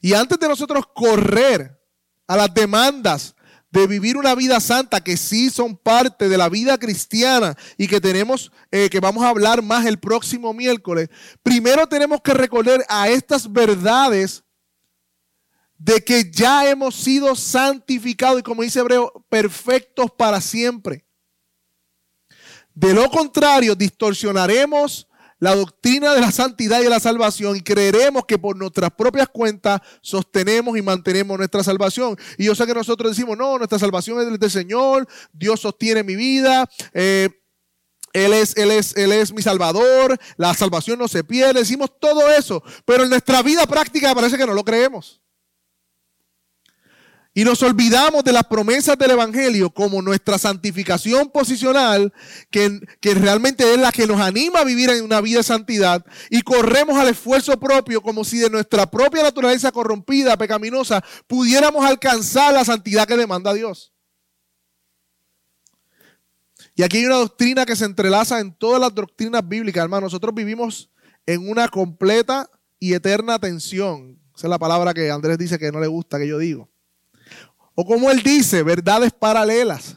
[0.00, 1.80] Y antes de nosotros correr
[2.28, 3.34] a las demandas
[3.72, 8.00] de vivir una vida santa, que sí son parte de la vida cristiana y que
[8.00, 11.08] tenemos, eh, que vamos a hablar más el próximo miércoles,
[11.42, 14.41] primero tenemos que recordar a estas verdades
[15.84, 21.04] de que ya hemos sido santificados y como dice Hebreo, perfectos para siempre.
[22.72, 25.08] De lo contrario, distorsionaremos
[25.40, 29.28] la doctrina de la santidad y de la salvación y creeremos que por nuestras propias
[29.28, 32.16] cuentas sostenemos y mantenemos nuestra salvación.
[32.38, 36.14] Y yo sé que nosotros decimos, no, nuestra salvación es del Señor, Dios sostiene mi
[36.14, 36.70] vida.
[36.94, 37.28] Eh,
[38.12, 42.30] él es, él, es, él es mi salvador, la salvación no se pierde, decimos todo
[42.30, 45.21] eso, pero en nuestra vida práctica parece que no lo creemos.
[47.34, 52.12] Y nos olvidamos de las promesas del Evangelio como nuestra santificación posicional,
[52.50, 56.04] que, que, realmente es la que nos anima a vivir en una vida de santidad,
[56.28, 62.52] y corremos al esfuerzo propio como si de nuestra propia naturaleza corrompida, pecaminosa, pudiéramos alcanzar
[62.52, 63.92] la santidad que demanda Dios.
[66.74, 70.06] Y aquí hay una doctrina que se entrelaza en todas las doctrinas bíblicas, hermano.
[70.06, 70.90] Nosotros vivimos
[71.26, 74.18] en una completa y eterna tensión.
[74.34, 76.71] Esa es la palabra que Andrés dice que no le gusta que yo digo.
[77.74, 79.96] O como él dice, verdades paralelas.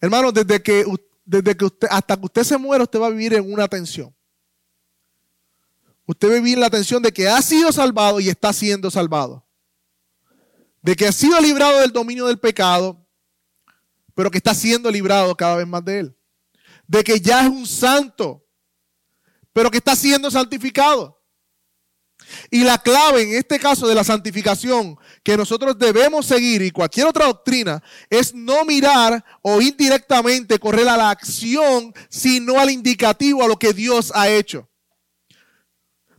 [0.00, 0.84] Hermano, desde que,
[1.24, 4.14] desde que usted, hasta que usted se muera, usted va a vivir en una tensión.
[6.06, 8.90] Usted va a vivir en la tensión de que ha sido salvado y está siendo
[8.90, 9.46] salvado.
[10.80, 13.06] De que ha sido librado del dominio del pecado,
[14.14, 16.16] pero que está siendo librado cada vez más de él.
[16.86, 18.44] De que ya es un santo,
[19.52, 21.17] pero que está siendo santificado.
[22.50, 27.06] Y la clave en este caso de la santificación que nosotros debemos seguir y cualquier
[27.06, 33.48] otra doctrina es no mirar o indirectamente correr a la acción, sino al indicativo, a
[33.48, 34.68] lo que Dios ha hecho.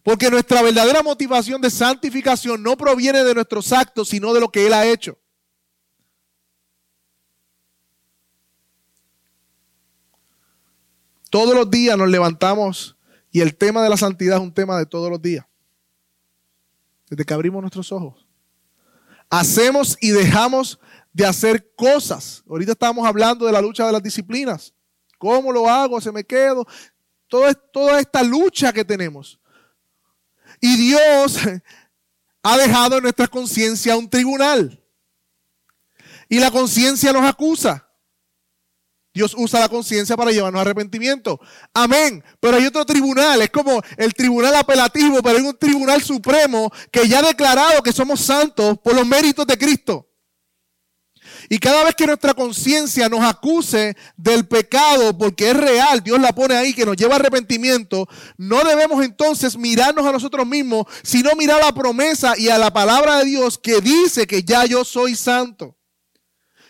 [0.03, 4.65] Porque nuestra verdadera motivación de santificación no proviene de nuestros actos, sino de lo que
[4.65, 5.17] Él ha hecho.
[11.29, 12.97] Todos los días nos levantamos
[13.31, 15.45] y el tema de la santidad es un tema de todos los días.
[17.09, 18.27] Desde que abrimos nuestros ojos.
[19.29, 20.79] Hacemos y dejamos
[21.11, 22.43] de hacer cosas.
[22.47, 24.73] Ahorita estamos hablando de la lucha de las disciplinas.
[25.17, 25.99] ¿Cómo lo hago?
[25.99, 26.65] ¿Se me quedo?
[27.27, 29.39] Todo, toda esta lucha que tenemos.
[30.61, 31.37] Y Dios
[32.43, 34.83] ha dejado en nuestra conciencia un tribunal.
[36.27, 37.88] Y la conciencia nos acusa.
[39.19, 41.41] Dios usa la conciencia para llevarnos a arrepentimiento.
[41.73, 42.23] Amén.
[42.39, 47.05] Pero hay otro tribunal, es como el tribunal apelativo, pero hay un tribunal supremo que
[47.05, 50.07] ya ha declarado que somos santos por los méritos de Cristo.
[51.49, 56.31] Y cada vez que nuestra conciencia nos acuse del pecado, porque es real, Dios la
[56.31, 61.35] pone ahí, que nos lleva a arrepentimiento, no debemos entonces mirarnos a nosotros mismos, sino
[61.35, 65.13] mirar la promesa y a la palabra de Dios que dice que ya yo soy
[65.15, 65.75] santo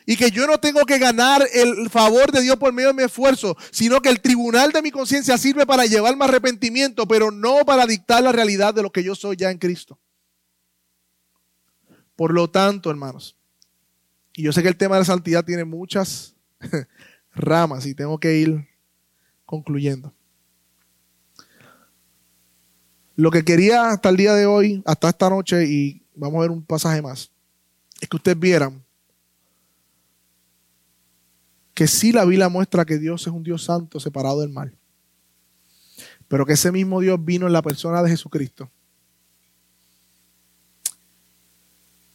[0.09, 3.03] y que yo no tengo que ganar el favor de Dios por medio de mi
[3.03, 7.85] esfuerzo, sino que el tribunal de mi conciencia sirve para llevarme arrepentimiento, pero no para
[7.85, 9.99] dictar la realidad de lo que yo soy ya en Cristo.
[12.15, 13.37] Por lo tanto, hermanos,
[14.33, 16.33] y yo sé que el tema de la santidad tiene muchas
[17.35, 18.67] ramas y tengo que ir
[19.45, 20.11] concluyendo.
[23.15, 26.49] Lo que quería hasta el día de hoy, hasta esta noche, y vamos a ver
[26.49, 27.29] un pasaje más,
[28.01, 28.88] es que ustedes vieran
[31.79, 34.77] que sí la Biblia muestra que Dios es un Dios santo separado del mal.
[36.27, 38.69] Pero que ese mismo Dios vino en la persona de Jesucristo.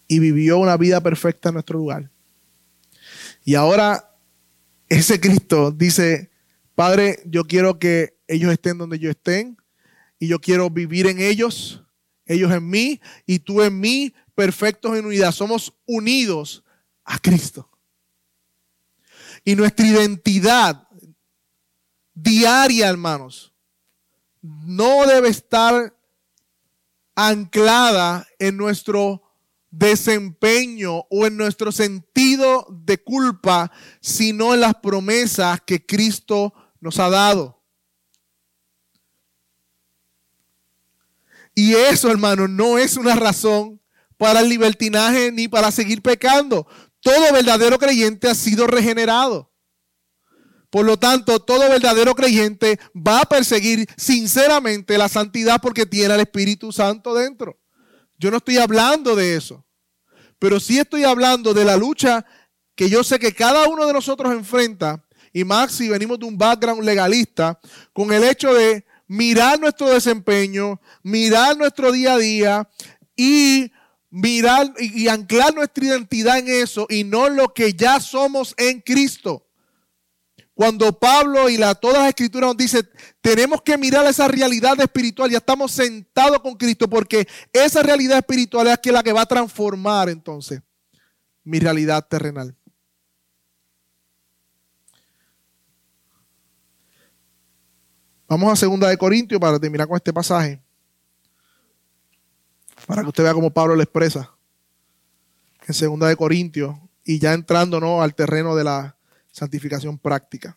[0.06, 2.10] Y vivió una vida perfecta en nuestro lugar.
[3.42, 4.14] Y ahora
[4.90, 6.30] ese Cristo dice,
[6.74, 9.56] Padre, yo quiero que ellos estén donde yo estén.
[10.18, 11.82] Y yo quiero vivir en ellos,
[12.26, 15.32] ellos en mí y tú en mí, perfectos en unidad.
[15.32, 16.62] Somos unidos
[17.02, 17.70] a Cristo.
[19.44, 20.88] Y nuestra identidad
[22.14, 23.52] diaria, hermanos,
[24.40, 25.94] no debe estar
[27.14, 29.22] anclada en nuestro
[29.70, 37.10] desempeño o en nuestro sentido de culpa, sino en las promesas que Cristo nos ha
[37.10, 37.60] dado.
[41.54, 43.80] Y eso, hermano, no es una razón
[44.16, 46.66] para el libertinaje ni para seguir pecando
[47.04, 49.52] todo verdadero creyente ha sido regenerado.
[50.70, 56.20] Por lo tanto, todo verdadero creyente va a perseguir sinceramente la santidad porque tiene al
[56.20, 57.60] Espíritu Santo dentro.
[58.18, 59.66] Yo no estoy hablando de eso,
[60.38, 62.24] pero sí estoy hablando de la lucha
[62.74, 66.38] que yo sé que cada uno de nosotros enfrenta, y más si venimos de un
[66.38, 67.60] background legalista,
[67.92, 72.68] con el hecho de mirar nuestro desempeño, mirar nuestro día a día
[73.14, 73.70] y
[74.14, 79.44] mirar y, anclar nuestra identidad en eso y no lo que ya somos en Cristo.
[80.54, 82.88] Cuando Pablo y la, todas las escrituras nos dicen,
[83.20, 88.68] tenemos que mirar esa realidad espiritual, ya estamos sentados con Cristo, porque esa realidad espiritual
[88.68, 90.62] es la que va a transformar entonces
[91.42, 92.54] mi realidad terrenal.
[98.28, 100.62] Vamos a segunda de Corintios para terminar con este pasaje.
[102.86, 104.30] Para que usted vea cómo Pablo lo expresa.
[105.66, 106.76] En segunda de Corintios.
[107.04, 108.02] Y ya entrando ¿no?
[108.02, 108.96] al terreno de la
[109.30, 110.56] santificación práctica.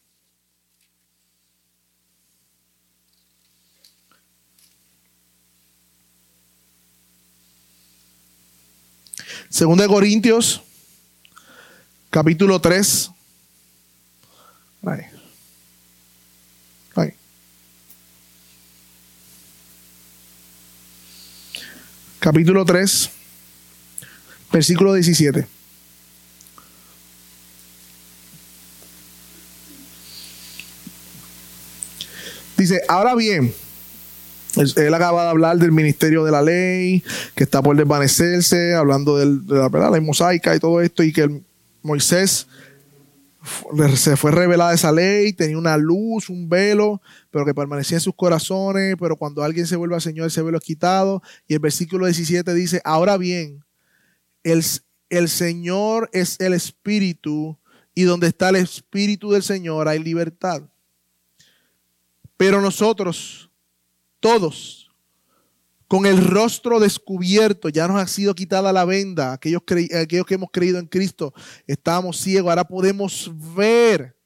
[9.49, 10.61] Segunda de Corintios,
[12.09, 13.11] capítulo 3.
[22.19, 23.09] Capítulo 3,
[24.51, 25.47] versículo 17.
[32.57, 33.53] Dice, ahora bien,
[34.55, 37.03] él acaba de hablar del ministerio de la ley,
[37.35, 41.41] que está por desvanecerse, hablando de la, la mosaica y todo esto, y que
[41.83, 42.47] Moisés
[43.95, 48.15] se fue revelada esa ley, tenía una luz, un velo, pero que permanecía en sus
[48.15, 51.21] corazones, pero cuando alguien se vuelve al Señor, ese velo es quitado.
[51.47, 53.63] Y el versículo 17 dice, ahora bien,
[54.43, 54.63] el,
[55.09, 57.57] el Señor es el Espíritu,
[57.93, 60.61] y donde está el Espíritu del Señor hay libertad.
[62.37, 63.49] Pero nosotros,
[64.19, 64.86] todos,
[65.87, 69.61] con el rostro descubierto, ya nos ha sido quitada la venda, aquellos,
[69.99, 71.33] aquellos que hemos creído en Cristo,
[71.65, 74.17] estábamos ciegos, ahora podemos ver.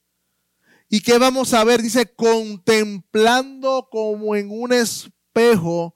[0.89, 1.81] ¿Y qué vamos a ver?
[1.81, 5.95] Dice, contemplando como en un espejo,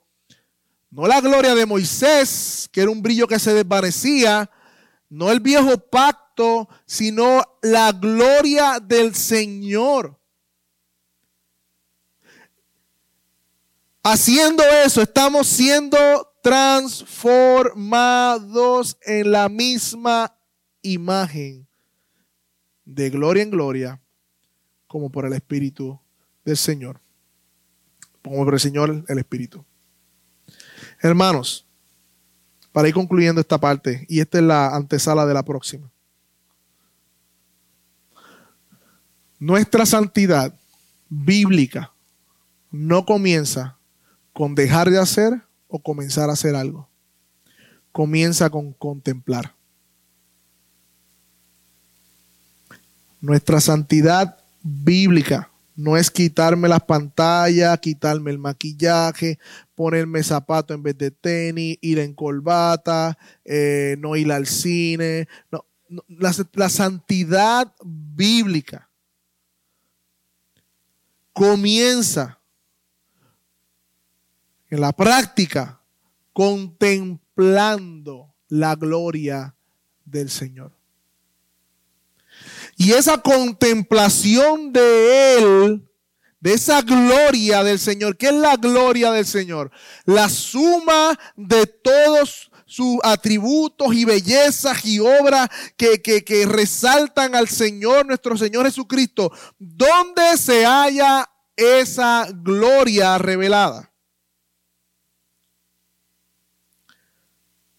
[0.89, 4.49] no la gloria de Moisés, que era un brillo que se desvanecía,
[5.09, 10.17] no el viejo pacto, sino la gloria del Señor.
[14.07, 15.97] Haciendo eso, estamos siendo
[16.43, 20.31] transformados en la misma
[20.83, 21.65] imagen,
[22.85, 23.99] de gloria en gloria,
[24.85, 25.99] como por el Espíritu
[26.43, 27.01] del Señor.
[28.21, 29.65] Como por el Señor el Espíritu.
[31.01, 31.65] Hermanos,
[32.71, 35.91] para ir concluyendo esta parte, y esta es la antesala de la próxima.
[39.39, 40.53] Nuestra santidad
[41.09, 41.91] bíblica
[42.69, 43.74] no comienza
[44.35, 46.89] con dejar de hacer o comenzar a hacer algo.
[47.93, 49.55] Comienza con contemplar.
[53.21, 59.39] Nuestra santidad bíblica no es quitarme las pantallas, quitarme el maquillaje,
[59.73, 65.29] ponerme zapato en vez de tenis, ir en corbata, eh, no ir al cine.
[66.09, 68.89] la santidad bíblica
[71.31, 72.34] comienza
[74.75, 75.79] en la práctica,
[76.33, 79.55] contemplando la gloria
[80.03, 80.73] del Señor.
[82.75, 85.89] Y esa contemplación de Él,
[86.41, 89.71] de esa gloria del Señor, ¿qué es la gloria del Señor?
[90.03, 95.47] La suma de todos sus atributos y bellezas y obras
[95.77, 99.31] que, que resaltan al Señor, nuestro Señor Jesucristo.
[99.57, 103.94] ¿Dónde se halla esa gloria revelada?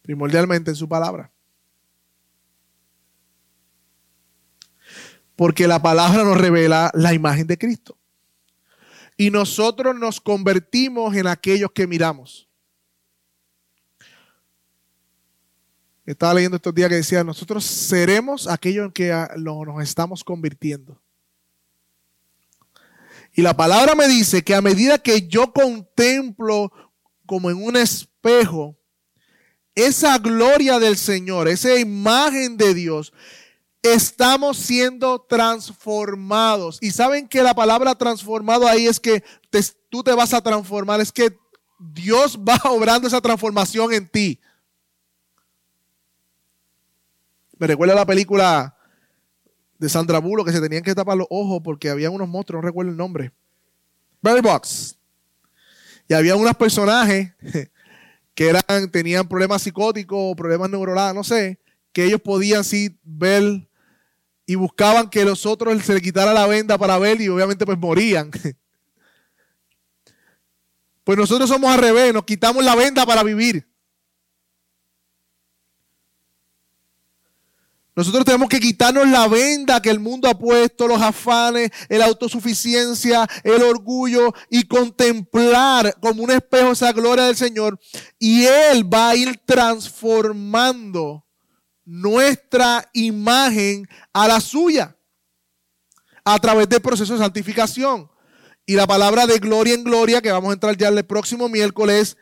[0.07, 1.31] Primordialmente en su palabra.
[5.35, 7.99] Porque la palabra nos revela la imagen de Cristo.
[9.19, 12.49] Y nosotros nos convertimos en aquellos que miramos.
[16.07, 21.01] Estaba leyendo estos días que decía, nosotros seremos aquellos en que nos estamos convirtiendo.
[23.35, 26.73] Y la palabra me dice que a medida que yo contemplo
[27.27, 28.79] como en un espejo
[29.77, 33.13] esa gloria del Señor, esa imagen de Dios,
[33.83, 36.79] estamos siendo transformados.
[36.81, 39.23] Y saben que la palabra transformado ahí es que
[39.91, 41.39] tú te vas a transformar, es que
[41.79, 44.41] Dios va obrando esa transformación en ti.
[47.59, 48.77] Me recuerda la película
[49.79, 52.67] de Sandra Bullock que se tenían que tapar los ojos porque había unos monstruos, no
[52.67, 53.33] recuerdo el nombre.
[54.23, 54.99] Berry Box.
[56.09, 57.33] Y había unos personajes
[58.37, 61.59] que eran, tenían problemas psicóticos, problemas neurologos, no sé,
[61.93, 63.67] que ellos podían sí ver
[64.45, 67.79] y buscaban que los otros se le quitara la venda para ver y obviamente pues
[67.79, 68.31] morían.
[71.03, 73.65] Pues nosotros somos al revés, nos quitamos la venda para vivir.
[77.97, 83.27] Nosotros tenemos que quitarnos la venda que el mundo ha puesto, los afanes, la autosuficiencia,
[83.43, 87.81] el orgullo y contemplar como un espejo esa gloria del Señor.
[88.19, 91.25] Y Él va a ir transformando
[91.87, 94.95] nuestra imagen a la suya
[96.23, 98.11] a través del proceso de santificación.
[98.67, 102.19] Y la palabra de gloria en gloria, que vamos a entrar ya el próximo miércoles,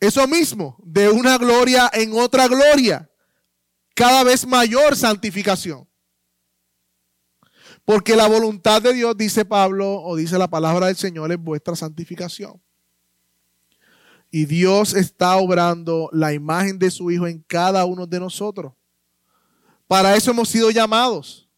[0.00, 3.10] eso mismo, de una gloria en otra gloria
[3.96, 5.88] cada vez mayor santificación.
[7.86, 11.74] Porque la voluntad de Dios, dice Pablo, o dice la palabra del Señor, es vuestra
[11.74, 12.60] santificación.
[14.30, 18.74] Y Dios está obrando la imagen de su Hijo en cada uno de nosotros.
[19.86, 21.48] Para eso hemos sido llamados.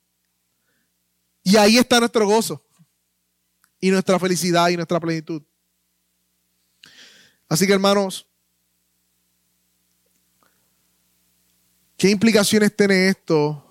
[1.43, 2.65] Y ahí está nuestro gozo.
[3.81, 5.43] Y nuestra felicidad y nuestra plenitud.
[7.49, 8.28] Así que hermanos,
[11.99, 13.65] ¿Qué implicaciones tiene esto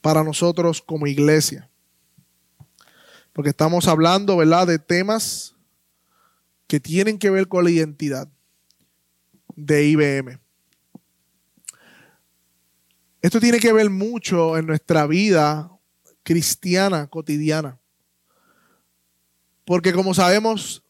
[0.00, 1.68] para nosotros como iglesia?
[3.32, 5.56] Porque estamos hablando, ¿verdad?, de temas
[6.68, 8.28] que tienen que ver con la identidad
[9.56, 10.38] de IBM.
[13.20, 15.72] Esto tiene que ver mucho en nuestra vida
[16.22, 17.80] cristiana cotidiana.
[19.64, 20.84] Porque como sabemos,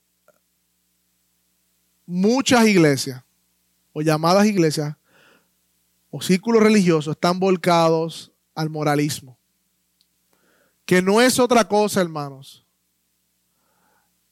[2.04, 3.24] muchas iglesias
[3.94, 4.94] o llamadas iglesias
[6.20, 9.38] círculos religiosos están volcados al moralismo.
[10.84, 12.66] Que no es otra cosa, hermanos,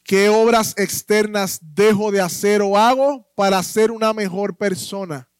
[0.04, 5.30] ¿Qué obras externas dejo de hacer o hago para ser una mejor persona?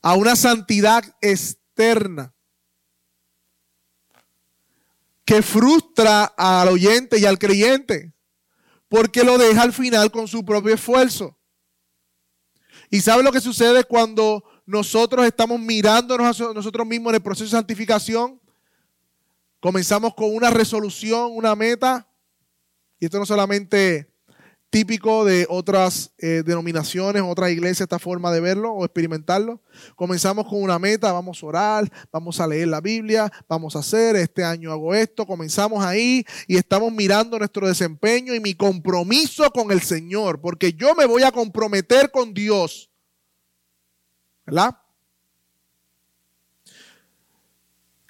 [0.00, 2.32] A una santidad externa
[5.24, 8.14] que frustra al oyente y al creyente,
[8.88, 11.36] porque lo deja al final con su propio esfuerzo.
[12.90, 17.44] ¿Y sabe lo que sucede cuando nosotros estamos mirándonos a nosotros mismos en el proceso
[17.44, 18.40] de santificación?
[19.60, 22.06] Comenzamos con una resolución, una meta,
[23.00, 24.10] y esto no solamente
[24.70, 29.62] típico de otras eh, denominaciones, otras iglesias, esta forma de verlo o experimentarlo.
[29.96, 34.16] Comenzamos con una meta, vamos a orar, vamos a leer la Biblia, vamos a hacer,
[34.16, 39.70] este año hago esto, comenzamos ahí y estamos mirando nuestro desempeño y mi compromiso con
[39.72, 42.90] el Señor, porque yo me voy a comprometer con Dios.
[44.44, 44.76] ¿Verdad?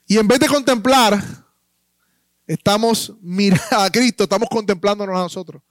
[0.07, 1.23] Y en vez de contemplar,
[2.47, 5.63] estamos mirando a Cristo, estamos contemplándonos a nosotros.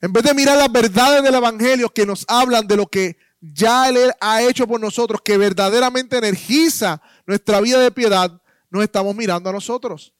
[0.00, 3.88] En vez de mirar las verdades del Evangelio que nos hablan de lo que ya
[3.88, 8.40] Él ha hecho por nosotros, que verdaderamente energiza nuestra vida de piedad,
[8.70, 10.12] nos estamos mirando a nosotros.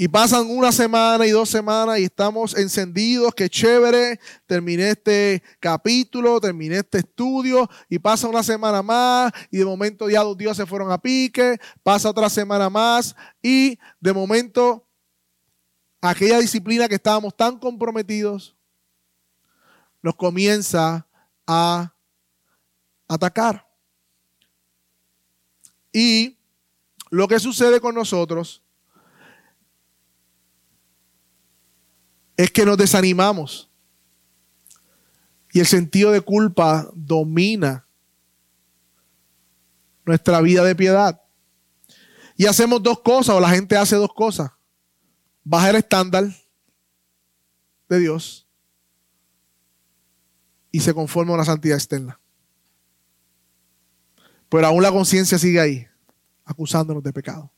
[0.00, 6.40] Y pasan una semana y dos semanas y estamos encendidos, qué chévere, terminé este capítulo,
[6.40, 10.66] terminé este estudio y pasa una semana más y de momento ya dos días se
[10.66, 14.87] fueron a pique, pasa otra semana más y de momento
[16.00, 18.56] aquella disciplina que estábamos tan comprometidos
[20.02, 21.06] nos comienza
[21.46, 21.92] a
[23.08, 23.66] atacar.
[25.92, 26.38] Y
[27.10, 28.62] lo que sucede con nosotros
[32.36, 33.68] es que nos desanimamos.
[35.52, 37.86] Y el sentido de culpa domina
[40.04, 41.20] nuestra vida de piedad.
[42.36, 44.52] Y hacemos dos cosas, o la gente hace dos cosas.
[45.50, 46.28] Baja el estándar
[47.88, 48.46] de Dios
[50.70, 52.20] y se conforma a una santidad externa.
[54.50, 55.86] Pero aún la conciencia sigue ahí,
[56.44, 57.50] acusándonos de pecado.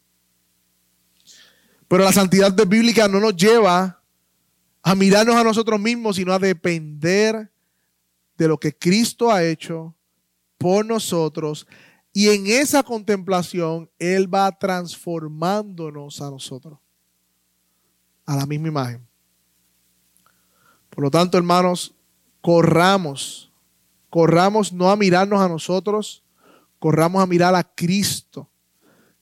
[1.89, 4.01] Pero la santidad bíblica no nos lleva
[4.83, 7.53] a mirarnos a nosotros mismos, sino a depender
[8.39, 9.97] de lo que Cristo ha hecho
[10.59, 11.67] por nosotros.
[12.13, 16.79] Y en esa contemplación, Él va transformándonos a nosotros,
[18.31, 19.05] a la misma imagen.
[20.89, 21.93] Por lo tanto, hermanos,
[22.41, 23.51] corramos,
[24.09, 26.23] corramos no a mirarnos a nosotros,
[26.79, 28.49] corramos a mirar a Cristo,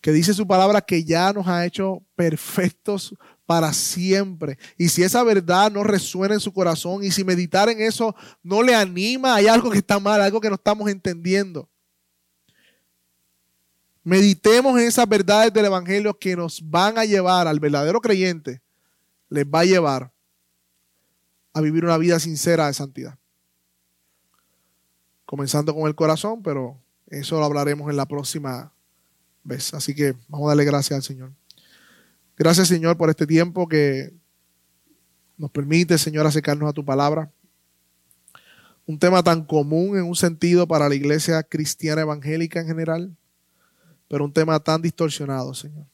[0.03, 3.15] que dice su palabra que ya nos ha hecho perfectos
[3.47, 4.59] para siempre.
[4.77, 8.63] Y si esa verdad no resuena en su corazón y si meditar en eso no
[8.63, 11.67] le anima, hay algo que está mal, algo que no estamos entendiendo.
[14.05, 18.61] Meditemos en esas verdades del Evangelio que nos van a llevar al verdadero creyente,
[19.29, 20.12] les va a llevar
[21.53, 23.18] a vivir una vida sincera de santidad.
[25.24, 28.72] Comenzando con el corazón, pero eso lo hablaremos en la próxima
[29.45, 29.74] vez.
[29.74, 31.33] Así que vamos a darle gracias al Señor.
[32.37, 34.14] Gracias, Señor, por este tiempo que
[35.37, 37.31] nos permite, Señor, acercarnos a tu palabra.
[38.87, 43.16] Un tema tan común en un sentido para la iglesia cristiana evangélica en general,
[44.09, 45.87] pero un tema tan distorsionado, Señor.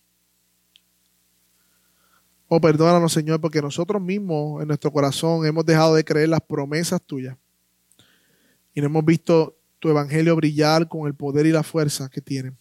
[2.48, 7.00] Oh, perdónanos, Señor, porque nosotros mismos en nuestro corazón hemos dejado de creer las promesas
[7.02, 7.36] tuyas
[8.74, 12.58] y no hemos visto tu evangelio brillar con el poder y la fuerza que tienen.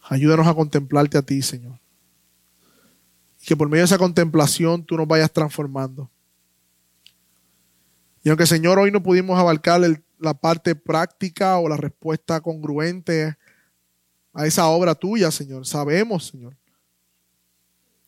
[0.00, 1.78] Ayúdanos a contemplarte a ti, Señor.
[3.40, 6.10] Y que por medio de esa contemplación tú nos vayas transformando.
[8.24, 9.80] Y aunque, Señor, hoy no pudimos abarcar
[10.18, 13.36] la parte práctica o la respuesta congruente
[14.32, 16.56] a esa obra tuya, Señor, sabemos, Señor,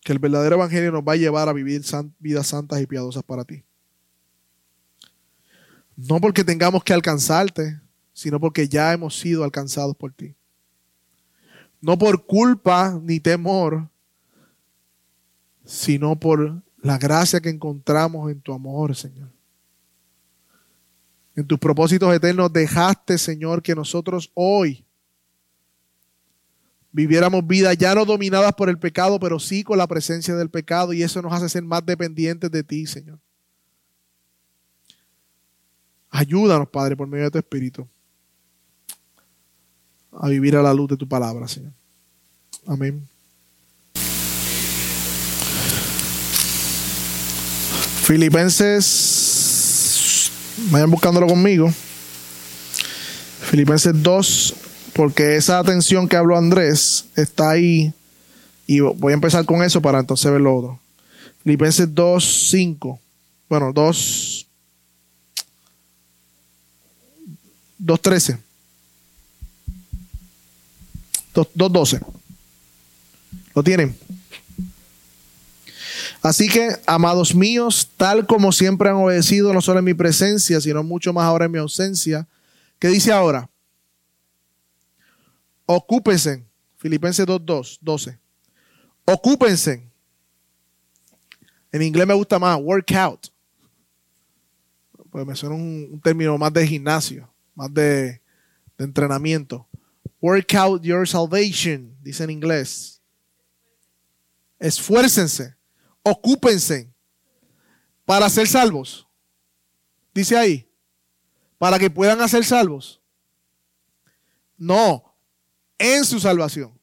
[0.04, 1.82] que el verdadero Evangelio nos va a llevar a vivir
[2.20, 3.64] vidas santas y piadosas para ti.
[5.96, 7.80] No porque tengamos que alcanzarte,
[8.12, 10.36] sino porque ya hemos sido alcanzados por ti
[11.84, 13.90] no por culpa ni temor,
[15.66, 19.28] sino por la gracia que encontramos en tu amor, Señor.
[21.36, 24.83] En tus propósitos eternos dejaste, Señor, que nosotros hoy
[26.94, 30.92] viviéramos vidas ya no dominadas por el pecado, pero sí con la presencia del pecado
[30.92, 33.18] y eso nos hace ser más dependientes de ti, Señor.
[36.08, 37.88] Ayúdanos, Padre, por medio de tu Espíritu
[40.12, 41.72] a vivir a la luz de tu palabra, Señor.
[42.64, 43.08] Amén.
[48.04, 49.10] Filipenses,
[50.70, 51.74] vayan buscándolo conmigo.
[53.50, 54.54] Filipenses 2,
[54.94, 57.92] porque esa atención que habló Andrés está ahí
[58.66, 60.80] Y voy a empezar con eso para entonces ver lo otro.
[61.42, 63.00] Filipenses 2, 5.
[63.48, 64.46] Bueno, 2,
[67.78, 68.38] 2, 13.
[71.34, 72.00] 2, 12.
[73.54, 73.94] ¿Lo tienen?
[76.22, 80.82] Así que, amados míos, tal como siempre han obedecido, no solo en mi presencia, sino
[80.82, 82.26] mucho más ahora en mi ausencia,
[82.78, 83.50] ¿qué dice ahora?
[85.66, 86.44] Ocúpense,
[86.76, 88.18] Filipenses 2, 12.
[89.04, 89.90] Ocúpense.
[91.72, 93.32] En inglés me gusta más, workout.
[95.10, 98.20] Pues me suena un, término más de gimnasio, más de,
[98.78, 99.66] entrenamiento.
[100.20, 103.00] Work out your salvation, dice en inglés.
[104.58, 105.54] Esfuércense
[106.04, 106.92] ocúpense
[108.04, 109.08] para ser salvos.
[110.14, 110.70] Dice ahí,
[111.58, 113.00] para que puedan hacer salvos.
[114.56, 115.03] No,
[115.78, 116.78] en su salvación.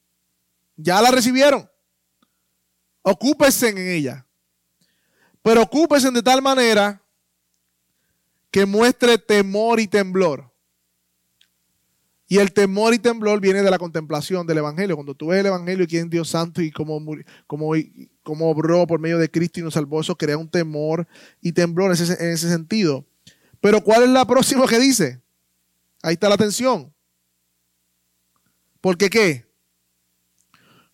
[0.76, 1.70] Ya la recibieron.
[3.02, 4.26] Ocúpense en ella.
[5.42, 7.02] Pero ocúpense de tal manera
[8.52, 10.52] que muestre temor y temblor.
[12.28, 14.96] Y el temor y temblor viene de la contemplación del Evangelio.
[14.96, 16.98] Cuando tú ves el Evangelio y quién Dios Santo y cómo,
[17.46, 17.74] cómo,
[18.24, 21.08] cómo obró por medio de Cristo y nos salvó, eso crea un temor
[21.42, 23.06] y temblor en ese, en ese sentido.
[23.60, 25.22] Pero ¿cuál es la próxima que dice?
[26.02, 26.94] Ahí está la atención.
[28.82, 29.46] ¿Por qué?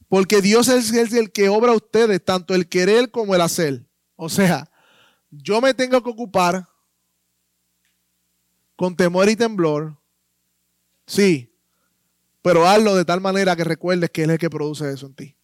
[0.08, 3.86] Porque Dios es el que obra a ustedes, tanto el querer como el hacer.
[4.16, 4.70] O sea,
[5.32, 6.68] yo me tengo que ocupar
[8.76, 9.98] con temor y temblor
[11.08, 11.50] Sí,
[12.42, 15.16] pero hazlo de tal manera que recuerdes que Él es el que produce eso en
[15.16, 15.36] ti.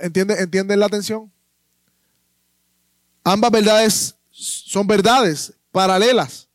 [0.00, 1.30] ¿Entienden, ¿Entienden la atención?
[3.22, 6.48] Ambas verdades son verdades paralelas.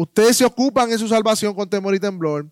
[0.00, 2.48] Ustedes se ocupan en su salvación con temor y temblor.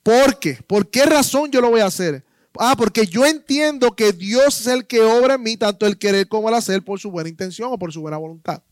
[0.00, 0.60] ¿Por qué?
[0.64, 2.24] ¿Por qué razón yo lo voy a hacer?
[2.56, 6.28] Ah, porque yo entiendo que Dios es el que obra en mí, tanto el querer
[6.28, 8.62] como el hacer, por su buena intención o por su buena voluntad.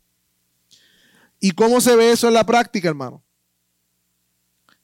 [1.41, 3.25] ¿Y cómo se ve eso en la práctica, hermano?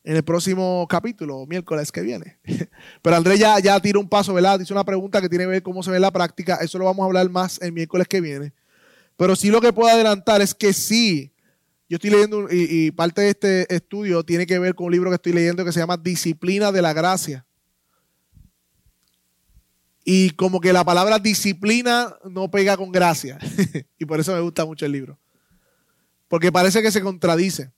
[0.02, 2.38] En el próximo capítulo, miércoles que viene.
[3.02, 4.59] Pero Andrés ya, ya tira un paso, ¿verdad?
[4.59, 6.56] Dice una pregunta que tiene que ver cómo se ve en la práctica.
[6.56, 8.52] Eso lo vamos a hablar más el miércoles que viene.
[9.16, 11.32] Pero sí lo que puedo adelantar es que sí,
[11.89, 15.16] yo estoy leyendo, y, parte de este estudio tiene que ver con un libro que
[15.16, 17.47] estoy leyendo que se llama Disciplina de la Gracia.
[20.05, 23.39] Y como que la palabra disciplina no pega con gracia.
[23.99, 25.18] y por eso me gusta mucho el libro
[26.28, 27.72] porque parece que se contradice.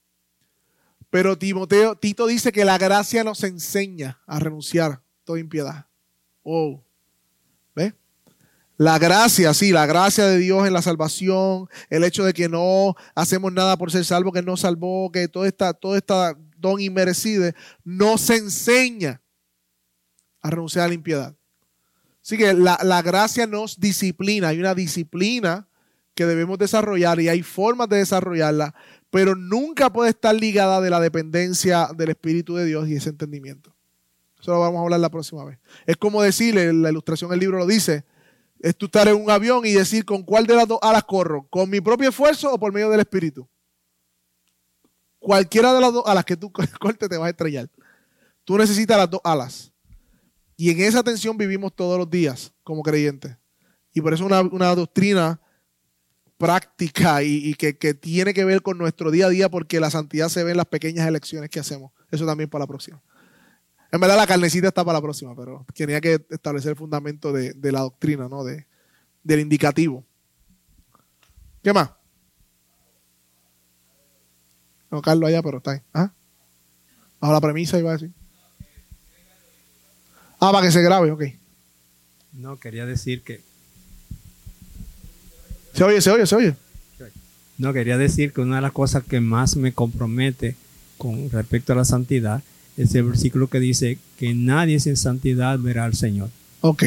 [1.08, 5.86] Pero Timoteo, Tito dice que la gracia nos enseña a renunciar toda impiedad.
[6.44, 6.84] ¿ve?
[8.80, 12.94] La gracia, sí, la gracia de Dios en la salvación, el hecho de que no
[13.14, 17.52] hacemos nada por ser salvo, que nos salvó, que todo esta, todo esta don inmerecido,
[17.84, 19.20] nos enseña
[20.40, 21.36] a renunciar a la impiedad.
[22.24, 25.68] Así que la, la gracia nos disciplina, hay una disciplina
[26.14, 28.74] que debemos desarrollar y hay formas de desarrollarla,
[29.10, 33.76] pero nunca puede estar ligada de la dependencia del Espíritu de Dios y ese entendimiento.
[34.40, 35.58] Eso lo vamos a hablar la próxima vez.
[35.84, 38.06] Es como decirle, la ilustración del libro lo dice,
[38.60, 41.46] es tú estar en un avión y decir con cuál de las dos alas corro,
[41.48, 43.48] con mi propio esfuerzo o por medio del Espíritu.
[45.18, 47.68] Cualquiera de las dos alas que tú cortes te vas a estrellar.
[48.44, 49.72] Tú necesitas las dos alas.
[50.56, 53.36] Y en esa tensión vivimos todos los días como creyentes.
[53.92, 55.40] Y por eso una, una doctrina
[56.40, 60.42] práctica y, que, tiene que ver con nuestro día a día porque la santidad se
[60.42, 61.92] ve en las pequeñas elecciones que hacemos.
[62.10, 63.02] Eso también para la próxima.
[63.92, 67.54] En verdad la carnecita está para la próxima, pero tenía que establecer el fundamento de,
[67.72, 68.44] la doctrina, ¿no?
[68.44, 68.66] De,
[69.22, 70.04] del indicativo.
[71.62, 71.90] ¿Qué más?
[74.90, 75.80] No, Carlos allá, pero está ahí.
[75.92, 76.12] ¿Ah?
[77.20, 78.12] Bajo la premisa iba a decir.
[80.40, 81.24] Ah, para que se grabe, ok.
[82.32, 83.42] No, quería decir que
[85.74, 86.54] se oye, se oye, se oye.
[87.58, 90.56] No, quería decir que una de las cosas que más me compromete
[90.96, 92.42] con respecto a la santidad
[92.76, 96.30] es el versículo que dice que nadie sin santidad verá al Señor.
[96.60, 96.84] Ok.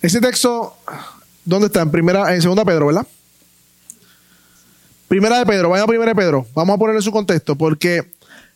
[0.00, 0.76] Ese texto,
[1.44, 1.82] ¿dónde está?
[1.82, 3.06] En primera, en segunda Pedro, ¿verdad?
[5.08, 6.46] Primera de Pedro, vaya a primera de Pedro.
[6.54, 8.12] Vamos a ponerle su contexto, porque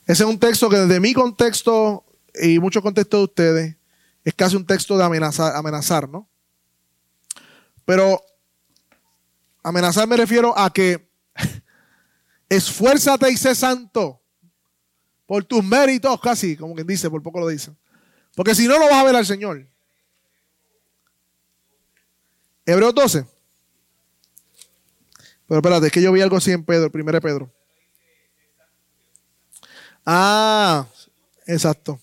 [0.07, 2.05] ese es un texto que desde mi contexto
[2.41, 3.77] y muchos contextos de ustedes
[4.25, 6.29] es casi un texto de amenazar, amenazar ¿no?
[7.85, 8.21] Pero
[9.67, 11.11] Amenazar me refiero a que
[12.49, 14.23] esfuérzate y sé santo
[15.27, 17.73] por tus méritos, casi, como quien dice, por poco lo dice.
[18.35, 19.67] Porque si no, no vas a ver al Señor.
[22.65, 23.27] Hebreos 12.
[25.49, 27.51] Pero espérate, es que yo vi algo así en Pedro, 1 Pedro.
[30.05, 30.87] Ah,
[31.47, 32.01] exacto.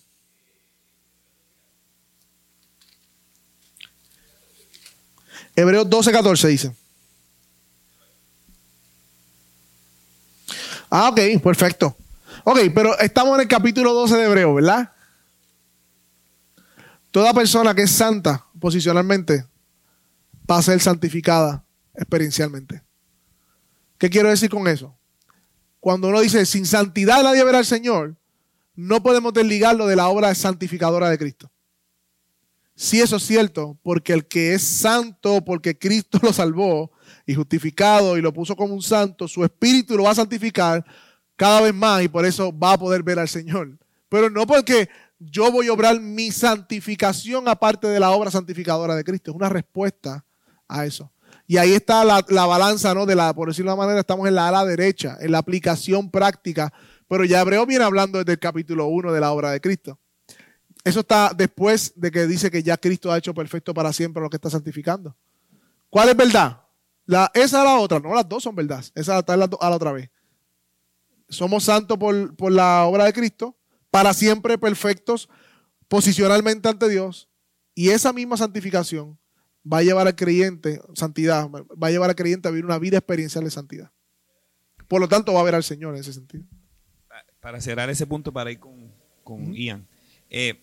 [5.56, 6.76] Hebreos 12, 14 dice.
[10.90, 11.96] Ah, ok, perfecto.
[12.46, 14.92] Ok, pero estamos en el capítulo 12 de Hebreos, ¿verdad?
[17.10, 19.46] Toda persona que es santa posicionalmente
[20.50, 21.64] va a ser santificada
[21.96, 22.84] experiencialmente.
[23.98, 24.98] ¿Qué quiero decir con eso?
[25.80, 28.18] Cuando uno dice sin santidad nadie verá al Señor,
[28.76, 31.50] no podemos desligarlo de la obra santificadora de Cristo.
[32.76, 36.92] Si eso es cierto, porque el que es santo, porque Cristo lo salvó
[37.26, 40.84] y justificado y lo puso como un santo, su espíritu lo va a santificar
[41.36, 43.78] cada vez más y por eso va a poder ver al Señor.
[44.10, 49.04] Pero no porque yo voy a obrar mi santificación aparte de la obra santificadora de
[49.04, 49.32] Cristo.
[49.32, 50.26] Es una respuesta
[50.68, 51.12] a eso.
[51.48, 53.06] Y ahí está la, balanza, ¿no?
[53.06, 56.10] De la, por decirlo de una manera, estamos en la ala derecha, en la aplicación
[56.10, 56.74] práctica.
[57.08, 60.00] Pero ya Hebreo viene hablando desde el capítulo 1 de la obra de Cristo.
[60.84, 64.30] Eso está después de que dice que ya Cristo ha hecho perfecto para siempre lo
[64.30, 65.16] que está santificando.
[65.90, 66.62] ¿Cuál es verdad?
[67.06, 68.84] La, esa es la otra, no, las dos son verdad.
[68.96, 70.10] Esa está a la, otra vez.
[71.34, 73.58] Somos santos por, por la obra de Cristo,
[73.92, 75.30] para siempre perfectos
[75.88, 77.30] posicionalmente ante Dios.
[77.76, 79.18] Y esa misma santificación
[79.72, 82.98] va a llevar al creyente, santidad, va a llevar al creyente a vivir una vida
[82.98, 83.92] experiencial de santidad.
[84.88, 86.44] Por lo tanto, va a ver al Señor en ese sentido.
[87.40, 89.88] Para cerrar ese punto, para ir con, Ian.
[90.30, 90.60] Eh,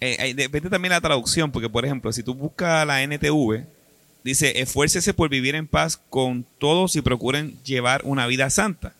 [0.00, 3.66] eh, depende también la traducción, porque por ejemplo, si tú buscas la NTV,
[4.24, 8.94] dice, esfuércese por vivir en paz con todos y procuren llevar una vida santa,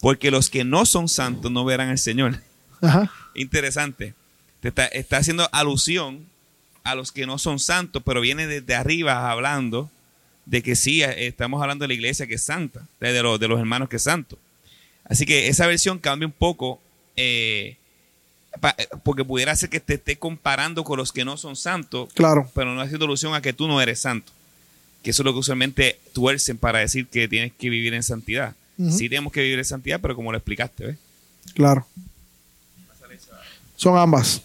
[0.00, 2.40] porque los que no son santos no verán al Señor.
[3.34, 4.14] Interesante.
[4.60, 6.26] Te está, está, haciendo alusión
[6.84, 9.90] a los que no son santos, pero viene desde arriba hablando
[10.46, 13.58] de que sí, estamos hablando de la iglesia que es santa, de los, de los
[13.58, 14.38] hermanos que es santo.
[15.04, 16.80] Así que esa versión cambia un poco
[17.16, 17.76] eh,
[18.62, 22.50] eh, porque pudiera ser que te esté comparando con los que no son santos, claro.
[22.54, 24.32] pero no haciendo alusión a que tú no eres santo.
[25.02, 28.54] Que eso es lo que usualmente tuercen para decir que tienes que vivir en santidad.
[28.88, 30.98] Sí tenemos que vivir en santidad, pero como lo explicaste, ¿ves?
[31.54, 31.86] Claro.
[33.76, 34.42] Son ambas.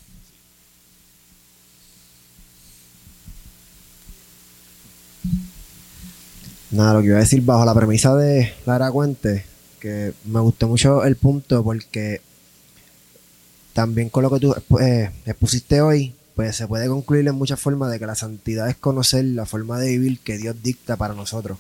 [6.72, 9.46] Nada, lo que iba a decir bajo la premisa de Lara Cuente,
[9.80, 12.22] que me gustó mucho el punto porque
[13.72, 17.92] también con lo que tú eh, expusiste hoy, pues se puede concluir en muchas formas
[17.92, 21.58] de que la santidad es conocer la forma de vivir que Dios dicta para nosotros.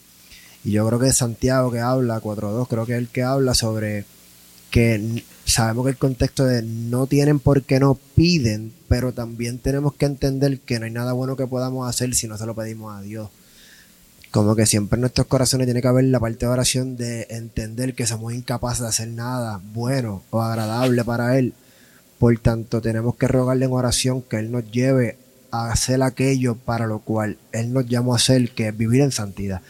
[0.66, 4.06] Y yo creo que Santiago que habla, 4.2, creo que es el que habla sobre
[4.72, 9.94] que sabemos que el contexto de no tienen por qué no piden, pero también tenemos
[9.94, 12.98] que entender que no hay nada bueno que podamos hacer si no se lo pedimos
[12.98, 13.30] a Dios.
[14.32, 17.96] Como que siempre en nuestros corazones tiene que haber la parte de oración de entender
[17.96, 21.54] que somos incapaces de hacer nada bueno o agradable para Él
[22.20, 25.18] por tanto, tenemos que rogarle en oración que Él nos lleve
[25.52, 29.12] a hacer aquello para lo cual Él nos llamó a hacer, que es vivir en
[29.12, 29.62] santidad.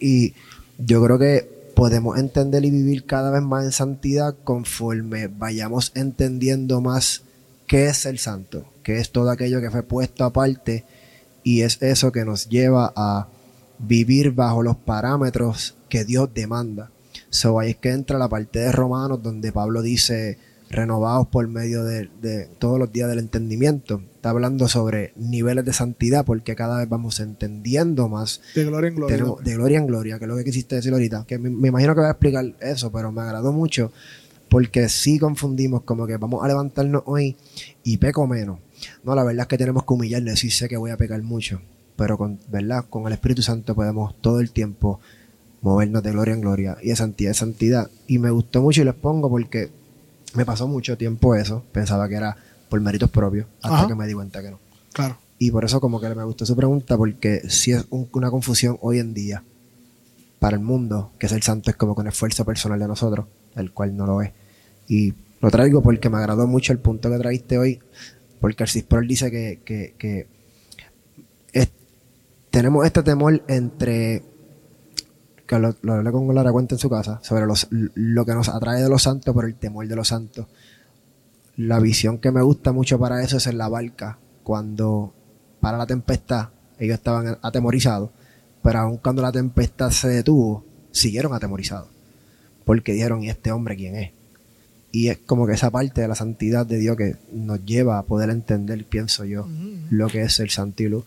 [0.00, 0.34] Y
[0.78, 6.80] yo creo que podemos entender y vivir cada vez más en santidad conforme vayamos entendiendo
[6.80, 7.22] más
[7.66, 10.84] qué es el santo, qué es todo aquello que fue puesto aparte
[11.42, 13.28] y es eso que nos lleva a
[13.78, 16.90] vivir bajo los parámetros que Dios demanda.
[17.30, 20.38] So es que entra la parte de Romanos donde Pablo dice,
[20.70, 24.02] renovados por medio de, todos los días del entendimiento.
[24.14, 28.40] Está hablando sobre niveles de santidad porque cada vez vamos entendiendo más.
[28.54, 29.16] De gloria en gloria.
[29.16, 31.24] de gloria en gloria, que es lo que quisiste decir ahorita.
[31.26, 33.92] Que me, imagino que voy a explicar eso, pero me agradó mucho
[34.48, 37.36] porque sí confundimos como que vamos a levantarnos hoy
[37.82, 38.60] y peco menos.
[39.04, 41.60] No, la verdad es que tenemos que humillarle, sí sé que voy a pecar mucho,
[41.96, 42.84] pero con, ¿verdad?
[42.88, 45.00] con el Espíritu Santo podemos todo el tiempo
[45.62, 47.90] movernos de gloria en gloria y de santidad en santidad.
[48.06, 49.70] Y me gustó mucho y les pongo porque
[50.36, 51.64] me pasó mucho tiempo eso.
[51.72, 52.36] Pensaba que era
[52.68, 54.58] por méritos propios, hasta que me di cuenta que no.
[54.92, 55.18] Claro.
[55.38, 58.98] Y por eso como que me gustó su pregunta, porque si es una confusión hoy
[58.98, 59.42] en día
[60.38, 63.96] para el mundo, que ser santo es como con esfuerzo personal de nosotros, el cual
[63.96, 64.32] no lo es.
[64.88, 67.80] Y lo traigo porque me agradó mucho el punto que trajiste hoy,
[68.40, 70.26] porque el Cisprol dice que, que,
[72.50, 74.22] tenemos este temor entre
[75.46, 78.82] que lo, hablé con Lara Cuenta en su casa, sobre los, lo que nos atrae
[78.82, 80.46] de los santos por el temor de los santos.
[81.56, 85.14] La visión que me gusta mucho para eso es en la barca, cuando
[85.60, 88.10] para la tempestad ellos estaban atemorizados,
[88.62, 91.88] pero aun cuando la tempestad se detuvo, siguieron atemorizados,
[92.64, 94.10] porque dijeron, ¿y este hombre quién es?
[94.92, 98.02] Y es como que esa parte de la santidad de Dios que nos lleva a
[98.04, 99.46] poder entender, pienso yo,
[99.90, 101.04] lo que es el santiluz.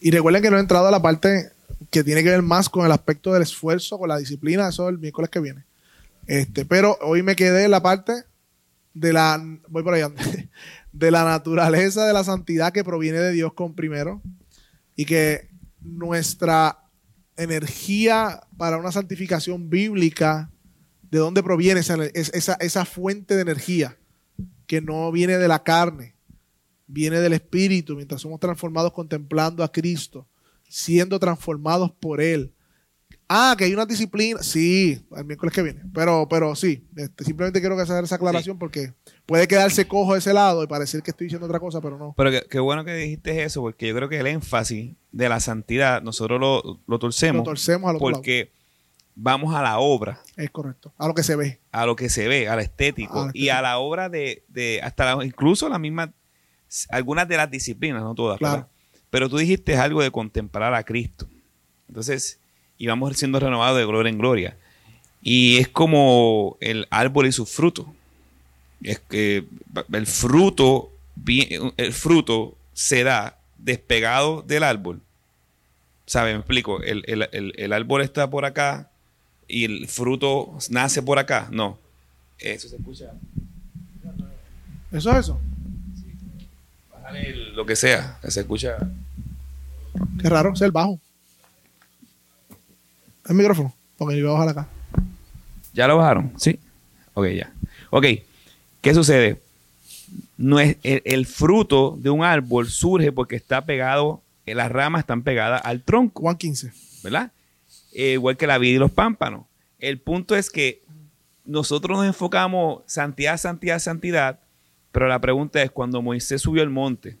[0.00, 1.50] Y recuerden que no he entrado a la parte
[1.90, 4.94] que tiene que ver más con el aspecto del esfuerzo, con la disciplina, eso es
[4.94, 5.64] el miércoles que viene.
[6.26, 8.24] Este, pero hoy me quedé en la parte
[8.94, 10.12] de la, voy por allá,
[10.92, 14.22] de la naturaleza de la santidad que proviene de Dios con primero
[14.94, 15.48] y que
[15.80, 16.78] nuestra
[17.36, 20.50] energía para una santificación bíblica,
[21.10, 23.96] ¿de dónde proviene esa, esa, esa fuente de energía?
[24.66, 26.14] Que no viene de la carne,
[26.86, 30.28] viene del Espíritu, mientras somos transformados contemplando a Cristo,
[30.70, 32.54] siendo transformados por Él.
[33.32, 34.42] Ah, que hay una disciplina.
[34.42, 35.82] Sí, el miércoles que viene.
[35.94, 38.92] Pero, pero sí, este, simplemente quiero hacer esa aclaración porque
[39.26, 42.12] puede quedarse cojo de ese lado y parecer que estoy diciendo otra cosa, pero no.
[42.16, 46.02] Pero qué bueno que dijiste eso, porque yo creo que el énfasis de la santidad
[46.02, 47.38] nosotros lo, lo torcemos.
[47.40, 48.50] Lo torcemos al otro porque
[49.14, 50.20] vamos a la obra.
[50.36, 50.92] Es correcto.
[50.98, 51.60] A lo que se ve.
[51.70, 53.26] A lo que se ve, al estético.
[53.26, 56.12] Lo y a la obra de, de hasta la- incluso la misma,
[56.88, 58.38] algunas de las disciplinas, no todas.
[58.38, 58.54] Claro.
[58.56, 58.70] ¿verdad?
[59.10, 61.26] Pero tú dijiste algo de contemplar a Cristo.
[61.88, 62.38] Entonces,
[62.78, 64.56] y vamos siendo renovados de gloria en gloria.
[65.22, 67.92] Y es como el árbol y su fruto.
[68.82, 69.44] Es que
[69.92, 70.90] el fruto,
[71.26, 75.00] el fruto se da despegado del árbol.
[76.06, 76.32] ¿Sabe?
[76.32, 76.82] Me explico.
[76.82, 78.90] El, el- el- el árbol está por acá
[79.46, 81.48] y el fruto nace por acá.
[81.52, 81.78] No.
[82.38, 83.12] Eso se escucha.
[84.92, 85.40] Eso es eso.
[87.16, 88.18] El- lo que sea.
[88.22, 88.76] que Se escucha.
[90.20, 90.98] Qué raro, es el bajo.
[93.28, 94.68] El micrófono, porque yo voy a bajar acá.
[95.72, 96.32] ¿Ya lo bajaron?
[96.36, 96.58] Sí.
[97.14, 97.52] Ok, ya.
[97.90, 98.06] Ok.
[98.80, 99.40] ¿Qué sucede?
[100.36, 105.00] No es, el, el fruto de un árbol surge porque está pegado, eh, las ramas
[105.00, 106.22] están pegadas al tronco.
[106.22, 106.72] Juan 15.
[107.02, 107.30] ¿verdad?
[107.92, 109.44] Eh, igual que la vida y los pámpanos.
[109.78, 110.82] El punto es que
[111.44, 114.38] nosotros nos enfocamos santidad, santidad, santidad,
[114.92, 117.18] pero la pregunta es cuando Moisés subió al monte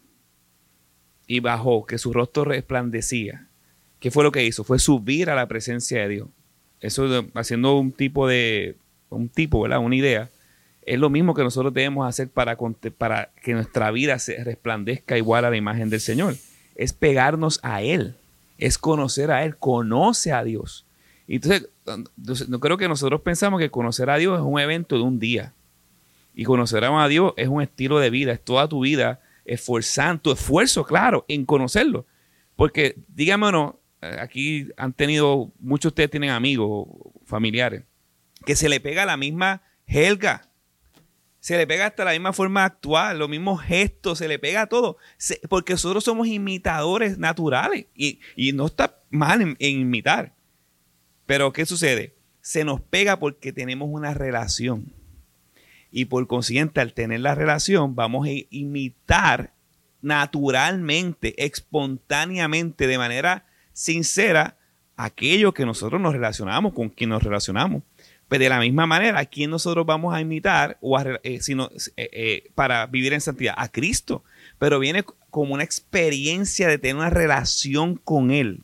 [1.26, 3.46] y bajó, que su rostro resplandecía,
[4.00, 4.64] ¿qué fue lo que hizo?
[4.64, 6.28] Fue subir a la presencia de Dios.
[6.80, 8.76] Eso haciendo un tipo de,
[9.10, 9.78] un tipo, ¿verdad?
[9.78, 10.30] Una idea.
[10.82, 12.56] Es lo mismo que nosotros debemos hacer para,
[13.42, 16.34] que nuestra vida se resplandezca igual a la imagen del Señor.
[16.74, 18.16] Es pegarnos a Él
[18.60, 20.86] es conocer a Él, conoce a Dios.
[21.26, 21.68] Entonces,
[22.48, 25.54] no creo que nosotros pensamos que conocer a Dios es un evento de un día.
[26.34, 30.32] Y conocer a Dios es un estilo de vida, es toda tu vida esforzando, tu
[30.32, 32.06] esfuerzo, claro, en conocerlo.
[32.56, 33.48] Porque, dígame
[34.02, 36.88] eh, aquí han tenido, muchos de ustedes tienen amigos,
[37.24, 37.84] familiares,
[38.46, 40.50] que se le pega la misma helga,
[41.40, 44.66] se le pega hasta la misma forma de actuar, los mismos gestos, se le pega
[44.66, 44.98] todo.
[45.48, 50.34] Porque nosotros somos imitadores naturales y, y no está mal en, en imitar.
[51.24, 52.14] Pero ¿qué sucede?
[52.42, 54.92] Se nos pega porque tenemos una relación.
[55.90, 59.52] Y por consiguiente, al tener la relación, vamos a imitar
[60.02, 64.56] naturalmente, espontáneamente, de manera sincera,
[64.96, 67.82] aquello que nosotros nos relacionamos, con quien nos relacionamos.
[68.28, 71.68] Pues de la misma manera, ¿a quién nosotros vamos a imitar o a eh, sino,
[71.96, 73.54] eh, eh, para vivir en santidad?
[73.56, 74.22] A Cristo.
[74.58, 78.62] Pero viene como una experiencia de tener una relación con Él.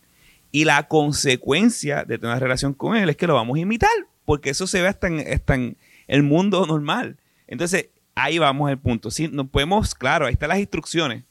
[0.52, 3.90] Y la consecuencia de tener una relación con Él es que lo vamos a imitar,
[4.24, 5.76] porque eso se ve hasta hasta en
[6.06, 7.18] el mundo normal.
[7.46, 9.10] Entonces, ahí vamos al punto.
[9.10, 11.24] Sí, no podemos, claro, ahí están las instrucciones.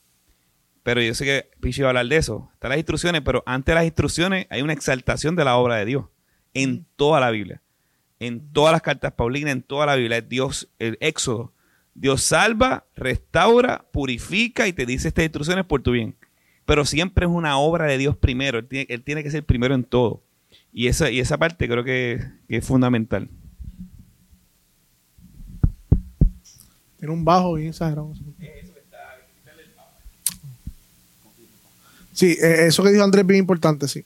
[0.83, 2.49] Pero yo sé que Pichi va a hablar de eso.
[2.53, 5.85] Están las instrucciones, pero antes de las instrucciones hay una exaltación de la obra de
[5.85, 6.05] Dios
[6.53, 7.61] en toda la Biblia
[8.19, 11.53] en todas las cartas paulinas, en toda la Biblia, es Dios, el éxodo.
[11.93, 16.15] Dios salva, restaura, purifica y te dice estas instrucciones por tu bien.
[16.65, 18.59] Pero siempre es una obra de Dios primero.
[18.59, 20.23] Él tiene, él tiene que ser primero en todo.
[20.73, 23.29] Y esa, y esa parte creo que, que es fundamental.
[27.05, 28.15] Tiene un bajo bien exagerado.
[32.11, 34.03] Sí, eh, eso que dijo Andrés es bien importante, sí.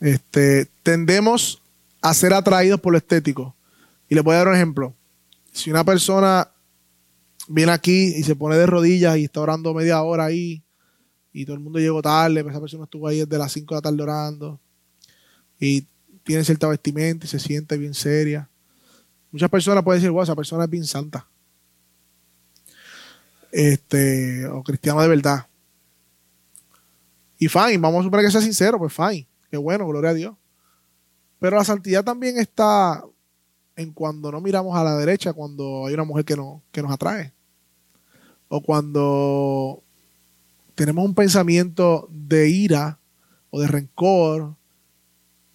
[0.00, 1.62] Este, tendemos
[2.02, 3.54] a ser atraídos por lo estético.
[4.06, 4.92] Y les voy a dar un ejemplo.
[5.50, 6.46] Si una persona
[7.48, 10.62] viene aquí y se pone de rodillas y está orando media hora ahí,
[11.32, 13.78] y todo el mundo llegó tarde, pero esa persona estuvo ahí desde las 5 de
[13.78, 14.60] la tarde orando,
[15.58, 15.86] y
[16.22, 18.46] tiene cierta vestimenta y se siente bien seria.
[19.32, 21.29] Muchas personas pueden decir, wow, esa persona es bien santa.
[23.52, 25.46] Este, o cristiano de verdad.
[27.38, 29.26] Y fine, vamos a suponer que sea sincero, pues fine.
[29.50, 30.36] Qué bueno, gloria a Dios.
[31.40, 33.02] Pero la santidad también está
[33.76, 36.92] en cuando no miramos a la derecha, cuando hay una mujer que, no, que nos
[36.92, 37.32] atrae.
[38.48, 39.82] O cuando
[40.74, 42.98] tenemos un pensamiento de ira
[43.50, 44.54] o de rencor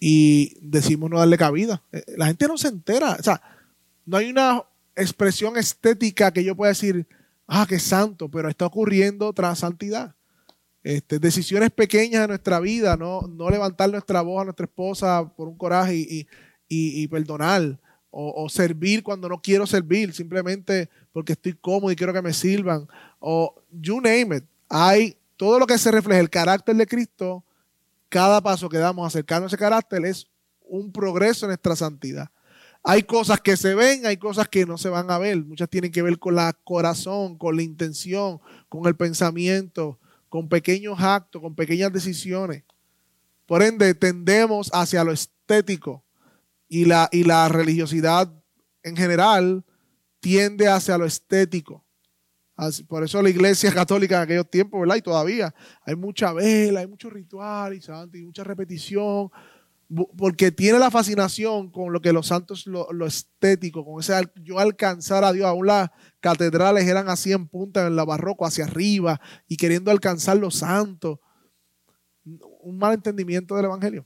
[0.00, 1.82] y decimos no darle cabida.
[1.92, 3.16] Eh, La gente no se entera.
[3.18, 3.40] O sea,
[4.04, 4.64] no hay una
[4.96, 7.06] expresión estética que yo pueda decir,
[7.46, 10.14] ah, qué santo, pero está ocurriendo tras santidad.
[10.82, 15.48] Este, decisiones pequeñas de nuestra vida, no, no levantar nuestra voz a nuestra esposa por
[15.48, 16.28] un coraje y,
[16.68, 17.78] y- y- perdonar,
[18.10, 22.88] o, servir cuando no quiero servir, simplemente porque estoy cómodo y quiero que me sirvan,
[23.18, 24.44] o you name it.
[24.68, 27.44] Hay todo lo que se refleja el carácter de Cristo
[28.08, 30.28] cada paso que damos acercando ese carácter es
[30.62, 32.30] un progreso en nuestra santidad.
[32.88, 35.44] Hay cosas que se ven, hay cosas que no se van a ver.
[35.44, 41.00] Muchas tienen que ver con la corazón, con la intención, con el pensamiento, con pequeños
[41.00, 42.62] actos, con pequeñas decisiones.
[43.44, 46.04] Por ende, tendemos hacia lo estético
[46.68, 48.32] y la, y la religiosidad
[48.84, 49.64] en general
[50.20, 51.84] tiende hacia lo estético.
[52.86, 54.94] por eso la iglesia católica en aquellos tiempos, ¿verdad?
[54.94, 57.80] Y todavía hay mucha vela, hay mucho ritual y,
[58.16, 59.28] y mucha repetición,
[60.16, 65.22] porque tiene la fascinación con lo que los santos, lo, estético, con ese yo alcanzar
[65.24, 65.46] a Dios.
[65.46, 70.36] Aún las catedrales eran así en punta en la barroco, hacia arriba, y queriendo alcanzar
[70.38, 71.18] los santos.
[72.24, 74.04] Un mal entendimiento del Evangelio.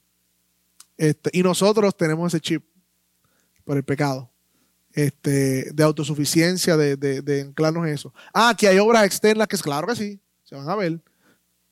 [0.99, 2.63] Este, y nosotros tenemos ese chip
[3.65, 4.31] por el pecado.
[4.93, 8.13] Este, de autosuficiencia, de, de, de anclarnos en eso.
[8.35, 11.01] Ah, que hay obras externas, que es claro que sí, se van a ver,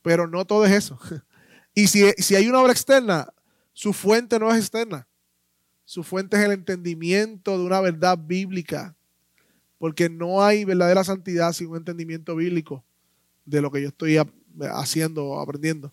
[0.03, 0.99] pero no todo es eso.
[1.75, 3.33] Y si, si hay una obra externa,
[3.79, 5.07] su fuente no es externa.
[5.85, 8.97] Su fuente es el entendimiento de una verdad bíblica.
[9.79, 12.83] Porque no hay verdadera santidad sin un entendimiento bíblico
[13.45, 14.19] de lo que yo estoy
[14.73, 15.93] haciendo o aprendiendo.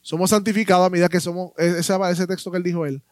[0.00, 3.02] Somos santificados a medida que somos, e-, ese, ese texto que él dijo él,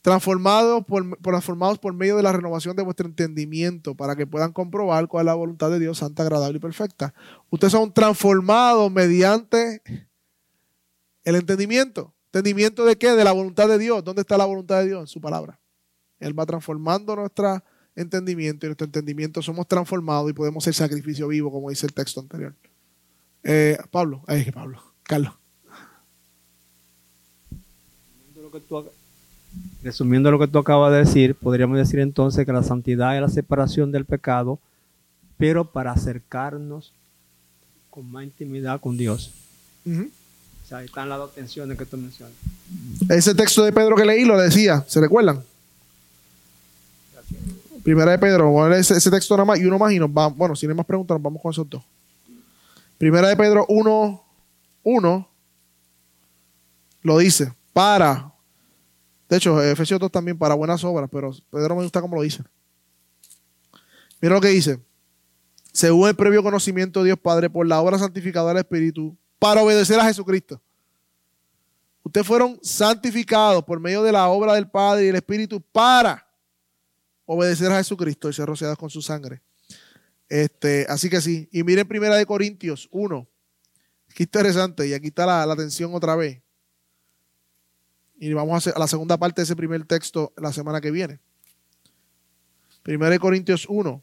[0.00, 5.08] transformados por, transformados por medio de la renovación de vuestro entendimiento para que puedan comprobar
[5.08, 7.12] cuál es la voluntad de Dios, santa, agradable y perfecta.
[7.50, 9.82] Ustedes son transformados mediante
[11.22, 12.14] el entendimiento.
[12.34, 13.12] ¿Entendimiento de qué?
[13.12, 14.02] De la voluntad de Dios.
[14.02, 15.02] ¿Dónde está la voluntad de Dios?
[15.02, 15.56] En su palabra.
[16.18, 17.62] Él va transformando nuestro
[17.94, 22.18] entendimiento y nuestro entendimiento somos transformados y podemos ser sacrificio vivo, como dice el texto
[22.18, 22.52] anterior.
[23.44, 25.32] Eh, Pablo, eh, Pablo, Carlos.
[29.84, 33.28] Resumiendo lo que tú acabas de decir, podríamos decir entonces que la santidad es la
[33.28, 34.58] separación del pecado,
[35.38, 36.92] pero para acercarnos
[37.90, 39.32] con más intimidad con Dios.
[40.64, 42.34] O sea, ahí están las dos tensiones que tú mencionas.
[43.10, 45.44] Ese texto de Pedro que leí lo decía, ¿se recuerdan?
[47.82, 50.10] Primera de Pedro, vamos a leer ese, texto nada más y uno más y nos
[50.10, 50.38] vamos.
[50.38, 51.82] Bueno, si no hay más preguntas, nos vamos con esos dos.
[52.96, 54.24] Primera de Pedro 1,
[54.84, 55.28] 1
[57.02, 58.32] lo dice, para.
[59.28, 62.42] De hecho, Efesios 2 también para buenas obras, pero Pedro me gusta cómo lo dice.
[64.22, 64.80] Mira lo que dice.
[65.72, 69.14] Según el previo conocimiento de Dios Padre, por la obra santificadora del Espíritu,
[69.44, 70.58] para obedecer a Jesucristo.
[72.02, 76.26] Ustedes fueron santificados por medio de la obra del Padre y el Espíritu para
[77.26, 79.42] obedecer a Jesucristo y ser rociados con su sangre.
[80.30, 81.46] Este, así que sí.
[81.52, 83.28] Y miren primera de Corintios 1.
[84.14, 84.88] Qué interesante.
[84.88, 86.40] Y aquí está la, la atención otra vez.
[88.16, 90.90] Y vamos a, hacer, a la segunda parte de ese primer texto la semana que
[90.90, 91.20] viene.
[92.82, 94.02] Primera de Corintios 1.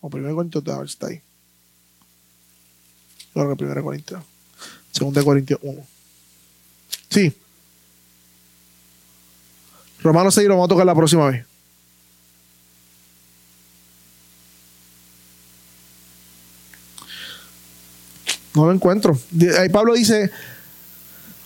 [0.00, 1.20] O primero Corintios, a está ahí.
[3.32, 4.22] Creo que primero Corintios.
[4.92, 5.86] Segundo Corintios 1.
[7.10, 7.36] Sí.
[10.02, 11.44] Romanos 6 lo vamos a tocar la próxima vez.
[18.54, 19.18] No lo encuentro.
[19.58, 20.30] Ahí Pablo dice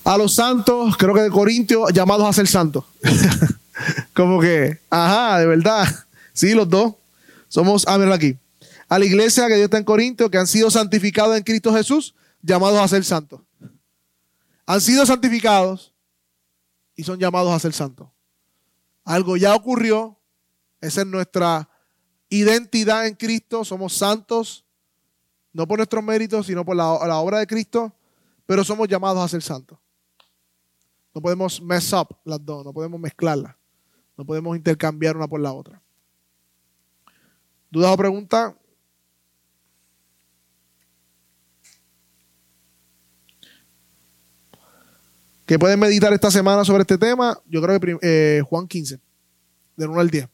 [0.05, 2.85] a los santos, creo que de Corintios, llamados a ser santos.
[4.15, 5.87] Como que, ajá, de verdad.
[6.33, 6.95] Sí, los dos.
[7.49, 8.39] Somos, a ver aquí
[8.89, 12.15] a la iglesia que Dios está en Corinto, que han sido santificados en Cristo Jesús,
[12.43, 13.41] llamados a ser santos.
[14.67, 15.95] Han sido santificados
[16.97, 18.09] y son llamados a ser santos.
[19.05, 20.19] Algo ya ocurrió,
[20.81, 21.69] esa es nuestra
[22.29, 24.65] identidad en Cristo, somos santos,
[25.53, 27.93] no por nuestros méritos, sino por la, obra de Cristo,
[28.47, 29.79] pero somos llamados a ser santos.
[31.15, 33.55] No podemos mess up las dos, no podemos mezclarlas,
[34.17, 35.81] no podemos intercambiar una por la otra.
[37.71, 38.55] ¿Dudas o preguntas?
[45.47, 49.01] Que pueden meditar esta semana sobre este tema, yo creo que eh, Juan 15,
[49.77, 50.29] del 1 al 10.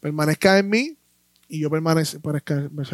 [0.00, 0.96] Permanezca en mí
[1.48, 2.18] y yo permanezca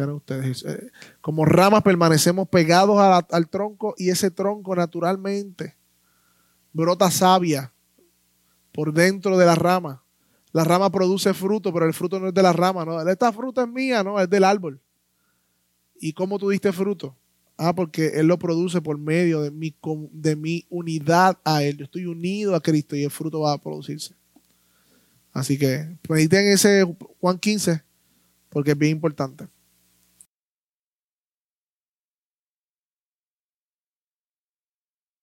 [0.03, 0.63] en ustedes.
[0.65, 5.75] Eh, como ramas permanecemos pegados al tronco y ese tronco naturalmente
[6.73, 7.73] brota savia
[8.71, 10.03] por dentro de la rama.
[10.51, 13.01] La rama produce fruto, pero el fruto no es de la rama, ¿no?
[13.09, 14.19] Esta fruta es mía, ¿no?
[14.19, 14.79] Es del árbol.
[15.99, 17.15] ¿Y cómo tú diste fruto?
[17.57, 19.75] Ah, porque Él lo produce por medio de mi,
[20.11, 21.77] de mi unidad a Él.
[21.77, 24.13] Yo estoy unido a Cristo y el fruto va a producirse.
[25.33, 26.83] Así que mediten ese
[27.19, 27.83] Juan 15
[28.49, 29.47] porque es bien importante.